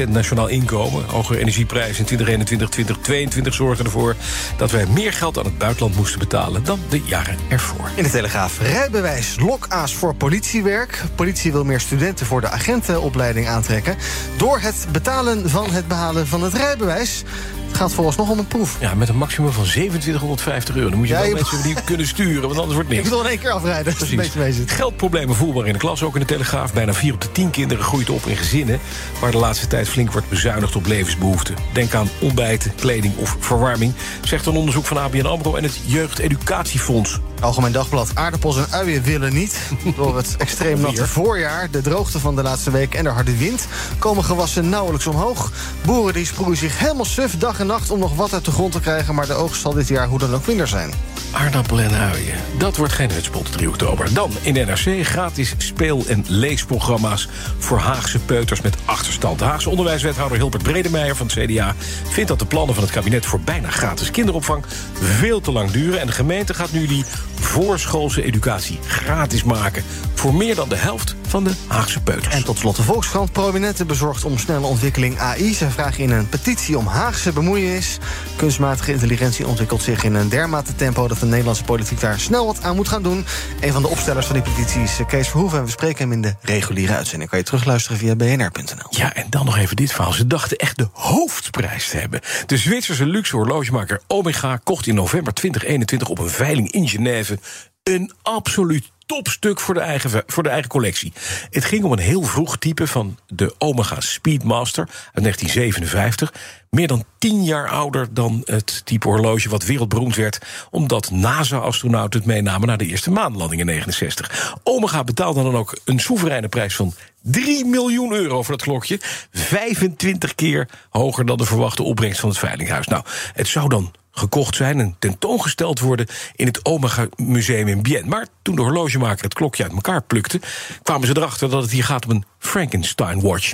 2% 0.07 0.09
nationaal 0.09 0.49
inkomen. 0.49 1.05
Hogere 1.05 1.38
energieprijzen 1.38 1.99
in 1.99 2.05
2021, 2.05 2.69
2022 2.69 3.55
zorgden 3.55 3.85
ervoor... 3.85 4.17
dat 4.57 4.71
wij 4.71 4.87
meer 4.87 5.12
geld 5.12 5.38
aan 5.38 5.45
het 5.45 5.59
buitenland 5.59 5.97
moesten 5.97 6.19
betalen 6.19 6.64
dan 6.64 6.81
de 6.88 7.01
jaren 7.05 7.37
ervoor. 7.49 7.90
In 7.95 8.03
de 8.03 8.11
Telegraaf 8.11 8.61
rijbewijs, 8.61 9.37
lokaas 9.38 9.95
voor 9.95 10.14
politiewerk. 10.14 11.03
Politie 11.14 11.53
wil 11.53 11.64
meer 11.64 11.81
studenten 11.81 12.27
voor 12.27 12.40
de 12.40 12.49
agentenopleiding 12.49 13.43
aantrekken... 13.49 13.97
door 14.37 14.59
het 14.61 14.87
betalen 14.93 15.51
van 15.51 15.71
het 15.71 15.89
behalen 15.89 16.27
van 16.27 16.43
het 16.43 16.55
rijbewijs. 16.55 17.23
Het 17.69 17.83
gaat 17.83 17.93
vooralsnog 17.95 18.31
om 18.31 18.39
een 18.39 18.47
proef. 18.47 18.77
Ja, 18.81 18.95
met 18.95 19.09
een 19.09 19.17
maximum 19.17 19.53
van 19.53 19.65
2750 19.65 20.75
euro. 20.77 20.89
Dan 20.89 20.99
moet 20.99 21.09
je 21.09 21.15
Ja, 21.15 21.21
wel 21.21 21.29
je- 21.29 21.35
mensen 21.35 21.63
die 21.63 21.75
kunnen 21.85 22.07
sturen, 22.07 22.43
want 22.43 22.57
anders 22.57 22.75
wordt 22.75 22.91
Ik 22.91 22.97
niks. 22.97 23.09
wil 23.09 23.21
in 23.21 23.27
één 23.27 23.39
keer 23.39 23.51
afrijden. 23.51 23.95
Is 24.01 24.11
een 24.11 24.17
beetje. 24.17 24.63
Geldproblemen 24.67 25.35
voelbaar 25.37 25.67
in 25.67 25.73
de 25.73 25.79
klas, 25.79 26.03
ook 26.03 26.15
in 26.15 26.21
de 26.21 26.27
Telegraaf. 26.27 26.73
Bijna 26.73 26.95
4 26.95 27.13
op 27.15 27.21
de 27.21 27.33
10 27.33 27.51
kinderen 27.51 27.85
groeit 27.85 28.11
op 28.11 28.27
in 28.27 28.37
gezinnen... 28.37 28.79
waar 29.21 29.31
de 29.31 29.37
laatste 29.39 29.67
tijd 29.67 29.89
flink 29.89 30.13
wordt 30.13 30.29
bezuinigd 30.29 30.77
op 30.77 30.87
levensbehoeften. 30.87 31.55
Denk 31.73 31.95
aan 31.95 32.09
ontbijten, 32.21 32.75
kleding 32.75 33.17
of 33.17 33.37
verwarming... 33.41 33.93
zegt 34.25 34.47
een 34.47 34.57
onderzoek 34.57 34.85
van 34.87 34.99
ABN 34.99 35.27
AMRO 35.27 35.55
en 35.55 35.63
het 35.63 35.79
Jeugdeducatiefonds. 35.85 37.19
Algemeen 37.45 37.73
Dagblad. 37.73 38.11
Aardappels 38.15 38.57
en 38.57 38.67
uien 38.71 39.03
willen 39.03 39.33
niet. 39.35 39.59
Door 39.97 40.17
het 40.17 40.35
extreem 40.39 40.81
natte 40.81 41.07
voorjaar, 41.07 41.71
de 41.71 41.81
droogte 41.81 42.19
van 42.19 42.37
de 42.37 42.43
laatste 42.43 42.71
week 42.71 42.95
en 42.95 43.05
de 43.05 43.11
harde 43.11 43.37
wind... 43.37 43.67
komen 43.99 44.25
gewassen 44.25 44.69
nauwelijks 44.69 45.07
omhoog. 45.07 45.53
Boeren 45.87 46.15
die 46.15 46.27
sproeien 46.27 46.57
zich 46.57 46.79
helemaal 46.79 47.05
suf 47.05 47.39
dag 47.39 47.61
en 47.61 47.67
nacht 47.67 47.91
om 47.91 47.99
nog 47.99 48.15
wat 48.15 48.33
uit 48.33 48.45
de 48.45 48.51
grond 48.51 48.73
te 48.73 48.81
krijgen... 48.81 49.15
maar 49.15 49.27
de 49.27 49.33
oogst 49.33 49.61
zal 49.61 49.73
dit 49.73 49.89
jaar 49.89 50.07
hoe 50.07 50.19
dan 50.19 50.35
ook 50.35 50.47
minder 50.47 50.69
zijn. 50.69 50.91
Aardappelen 51.35 51.85
en 51.85 51.99
uien. 51.99 52.35
Dat 52.59 52.77
wordt 52.77 52.92
geen 52.92 53.11
hutspot 53.11 53.53
3 53.53 53.68
oktober. 53.68 54.14
Dan 54.14 54.31
in 54.42 54.53
NRC 54.55 55.07
gratis 55.07 55.55
speel- 55.59 56.05
en 56.07 56.25
leesprogramma's... 56.29 57.29
voor 57.59 57.79
Haagse 57.79 58.18
peuters 58.18 58.61
met 58.61 58.77
achterstand. 58.85 59.40
Haagse 59.40 59.70
onderwijswethouder 59.70 60.38
Hilbert 60.38 60.62
Bredemeijer 60.62 61.16
van 61.16 61.27
het 61.27 61.37
CDA... 61.37 61.75
vindt 62.09 62.29
dat 62.29 62.38
de 62.38 62.47
plannen 62.47 62.75
van 62.75 62.85
het 62.85 62.92
kabinet 62.92 63.27
voor 63.27 63.40
bijna 63.40 63.70
gratis 63.70 64.11
kinderopvang... 64.11 64.64
veel 65.01 65.40
te 65.40 65.53
lang 65.53 65.70
duren. 65.70 66.01
En 66.01 66.07
de 66.07 66.12
gemeente 66.12 66.55
gaat 66.55 66.73
nu 66.73 66.87
die 66.87 67.05
voorschoolse 67.40 68.23
educatie 68.23 68.79
gratis 68.87 69.44
maken... 69.44 69.85
voor 70.14 70.35
meer 70.35 70.55
dan 70.55 70.68
de 70.68 70.77
helft 70.77 71.14
van 71.35 71.44
de 71.44 71.53
Haagse 71.66 72.03
peuters. 72.03 72.35
En 72.35 72.44
tot 72.44 72.59
slot 72.59 72.77
de 72.77 72.83
Volkskrant. 72.83 73.33
Prominenten 73.33 73.87
bezorgd 73.87 74.25
om 74.25 74.38
snelle 74.38 74.66
ontwikkeling 74.66 75.18
AI. 75.18 75.55
Ze 75.55 75.70
vragen 75.70 76.03
in 76.03 76.11
een 76.11 76.29
petitie 76.29 76.79
om 76.79 76.87
Haagse 76.87 77.33
bemoeienis. 77.33 77.99
Kunstmatige 78.37 78.92
intelligentie 78.92 79.47
ontwikkelt 79.47 79.83
zich 79.83 80.05
in 80.05 80.14
een 80.14 80.29
dermate 80.29 80.75
tempo... 80.75 81.09
dat 81.09 81.18
de 81.18 81.27
Nederlandse 81.27 81.64
politiek 81.64 82.01
daar 82.01 82.20
snel 82.20 82.47
wat 82.47 82.62
aan 82.62 82.77
moet 82.77 82.88
gaan 82.88 83.03
doen. 83.03 83.25
Een 83.61 83.73
van 83.73 83.83
de 83.83 83.88
opstellers 83.88 84.27
van 84.27 84.35
die 84.35 84.53
petitie 84.53 84.83
is 84.83 84.99
eh, 84.99 85.07
Kees 85.07 85.29
Verhoeven... 85.29 85.59
en 85.59 85.64
we 85.64 85.70
spreken 85.70 85.99
hem 85.99 86.12
in 86.12 86.23
de 86.23 86.35
reguliere 86.40 86.94
uitzending. 86.94 87.31
Kan 87.31 87.38
je 87.38 87.44
terugluisteren 87.44 87.99
via 87.99 88.16
bnr.nl. 88.16 88.87
Ja, 88.90 89.14
en 89.14 89.27
dan 89.31 89.44
nog 89.44 89.57
even 89.57 89.77
dit 89.77 89.92
verhaal. 89.92 90.12
Ze 90.12 90.27
dachten 90.27 90.57
echt 90.57 90.79
de 90.79 90.88
hoofdprijs 90.92 91.88
te 91.88 91.97
hebben. 91.97 92.20
De 92.47 92.57
Zwitserse 92.57 93.07
luxe 93.07 93.37
horlogemaker 93.37 94.01
Omega 94.07 94.57
kocht 94.57 94.87
in 94.87 94.94
november 94.94 95.35
2021 95.35 96.09
op 96.09 96.18
een 96.18 96.31
veiling 96.31 96.70
in 96.70 96.88
Genève 96.88 97.38
een 97.85 98.12
absoluut 98.23 98.92
topstuk 99.07 99.61
voor 99.61 99.75
de, 99.75 99.81
eigen, 99.81 100.23
voor 100.27 100.43
de 100.43 100.49
eigen 100.49 100.71
collectie. 100.71 101.12
Het 101.51 101.64
ging 101.64 101.85
om 101.85 101.93
een 101.93 101.99
heel 101.99 102.23
vroeg 102.23 102.59
type 102.59 102.87
van 102.87 103.19
de 103.27 103.55
Omega 103.59 104.01
Speedmaster 104.01 104.85
uit 105.12 105.23
1957. 105.23 106.33
Meer 106.71 106.87
dan 106.87 107.05
tien 107.19 107.45
jaar 107.45 107.69
ouder 107.69 108.14
dan 108.14 108.43
het 108.45 108.83
type 108.85 109.09
horloge 109.09 109.49
wat 109.49 109.64
wereldberoemd 109.64 110.17
werd... 110.17 110.38
omdat 110.71 111.11
NASA-astronauten 111.11 112.21
het 112.21 112.29
meenamen 112.29 112.69
naar 112.69 112.79
de 112.79 112.87
eerste 112.87 113.11
maanlanding 113.11 113.61
in 113.61 113.67
69. 113.67 114.57
Omega 114.62 115.05
betaalde 115.05 115.43
dan 115.43 115.57
ook 115.57 115.79
een 115.85 116.01
soevereine 116.01 116.49
prijs 116.49 116.77
van 116.77 116.95
3 117.23 117.64
miljoen 117.64 118.12
euro 118.12 118.43
voor 118.43 118.57
dat 118.57 118.67
klokje. 118.67 118.99
25 119.33 120.35
keer 120.35 120.69
hoger 120.90 121.27
dan 121.27 121.37
de 121.37 121.45
verwachte 121.45 121.83
opbrengst 121.83 122.21
van 122.21 122.29
het 122.29 122.38
Veilinghuis. 122.38 122.87
Nou, 122.87 123.05
het 123.33 123.49
zou 123.49 123.69
dan 123.69 123.95
gekocht 124.14 124.57
zijn 124.57 124.81
en 124.81 124.96
tentoongesteld 124.98 125.81
worden 125.81 126.07
in 126.35 126.46
het 126.46 126.64
Omega 126.64 127.07
Museum 127.16 127.68
in 127.68 127.83
Bienne. 127.83 128.09
Maar 128.09 128.27
toen 128.42 128.57
de 128.57 128.62
horlogemaker 128.62 129.24
het 129.24 129.35
klokje 129.35 129.62
uit 129.62 129.72
elkaar 129.72 130.03
plukte, 130.03 130.40
kwamen 130.83 131.07
ze 131.07 131.16
erachter 131.16 131.50
dat 131.50 131.62
het 131.62 131.70
hier 131.70 131.85
gaat 131.85 132.05
om 132.05 132.11
een 132.11 132.24
Frankenstein 132.38 133.20
watch. 133.20 133.53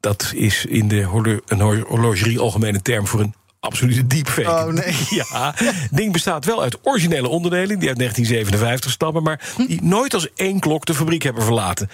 Dat 0.00 0.32
is 0.34 0.64
in 0.64 0.88
de 0.88 1.02
horlo- 1.02 1.40
een 1.46 1.60
hor- 1.60 1.84
horlogerie 1.88 2.38
algemene 2.38 2.82
term 2.82 3.06
voor 3.06 3.20
een 3.20 3.34
absolute 3.60 4.06
deepfake. 4.06 4.48
Oh, 4.48 4.66
nee. 4.66 4.96
Ja, 5.30 5.52
het 5.56 5.88
ding 5.90 6.12
bestaat 6.12 6.44
wel 6.44 6.62
uit 6.62 6.78
originele 6.82 7.28
onderdelen 7.28 7.78
die 7.78 7.88
uit 7.88 7.98
1957 7.98 8.90
stammen, 8.90 9.22
maar 9.22 9.40
die 9.66 9.82
nooit 9.82 10.14
als 10.14 10.28
één 10.34 10.60
klok 10.60 10.84
de 10.84 10.94
fabriek 10.94 11.22
hebben 11.22 11.42
verlaten. 11.42 11.90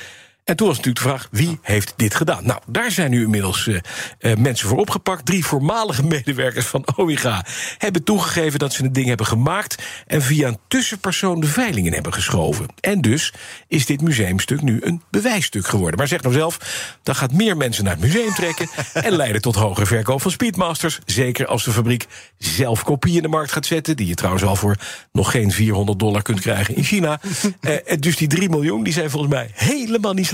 En 0.47 0.57
toen 0.57 0.67
was 0.67 0.77
natuurlijk 0.77 1.05
de 1.05 1.11
vraag, 1.11 1.29
wie 1.31 1.59
heeft 1.63 1.93
dit 1.97 2.15
gedaan? 2.15 2.47
Nou, 2.47 2.61
daar 2.67 2.91
zijn 2.91 3.11
nu 3.11 3.23
inmiddels 3.23 3.67
eh, 3.67 3.77
eh, 4.19 4.39
mensen 4.39 4.69
voor 4.69 4.79
opgepakt. 4.79 5.27
Drie 5.27 5.45
voormalige 5.45 6.05
medewerkers 6.05 6.67
van 6.67 6.85
Omega 6.97 7.45
hebben 7.79 8.05
toegegeven 8.05 8.59
dat 8.59 8.73
ze 8.73 8.83
het 8.83 8.95
ding 8.95 9.07
hebben 9.07 9.27
gemaakt... 9.27 9.83
en 10.07 10.23
via 10.23 10.49
een 10.49 10.59
tussenpersoon 10.69 11.41
de 11.41 11.47
veilingen 11.47 11.93
hebben 11.93 12.13
geschoven. 12.13 12.67
En 12.81 13.01
dus 13.01 13.33
is 13.69 13.87
dit 13.87 14.01
museumstuk 14.01 14.63
nu 14.63 14.79
een 14.83 15.03
bewijsstuk 15.11 15.67
geworden. 15.67 15.99
Maar 15.99 16.09
zeg 16.09 16.23
nou 16.23 16.35
zelf, 16.35 16.59
dat 17.03 17.17
gaat 17.17 17.33
meer 17.33 17.57
mensen 17.57 17.85
naar 17.85 17.93
het 17.93 18.03
museum 18.03 18.35
trekken... 18.35 18.69
en 18.95 19.13
leiden 19.13 19.43
tot 19.43 19.55
hogere 19.55 19.87
verkoop 19.87 20.23
van 20.23 20.31
Speedmasters. 20.31 20.99
Zeker 21.07 21.47
als 21.47 21.65
de 21.65 21.71
fabriek 21.71 22.07
zelf 22.39 22.83
kopieën 22.83 23.17
in 23.17 23.23
de 23.23 23.29
markt 23.29 23.53
gaat 23.53 23.67
zetten... 23.67 23.97
die 23.97 24.07
je 24.07 24.15
trouwens 24.15 24.45
al 24.45 24.57
voor 24.57 24.77
nog 25.13 25.31
geen 25.31 25.51
400 25.53 25.99
dollar 25.99 26.23
kunt 26.23 26.41
krijgen 26.41 26.77
in 26.77 26.85
China. 26.85 27.21
Eh, 27.61 27.99
dus 27.99 28.17
die 28.17 28.29
3 28.29 28.49
miljoen 28.49 28.83
die 28.83 28.93
zijn 28.93 29.11
volgens 29.11 29.33
mij 29.33 29.51
helemaal 29.55 30.13
niet 30.13 30.27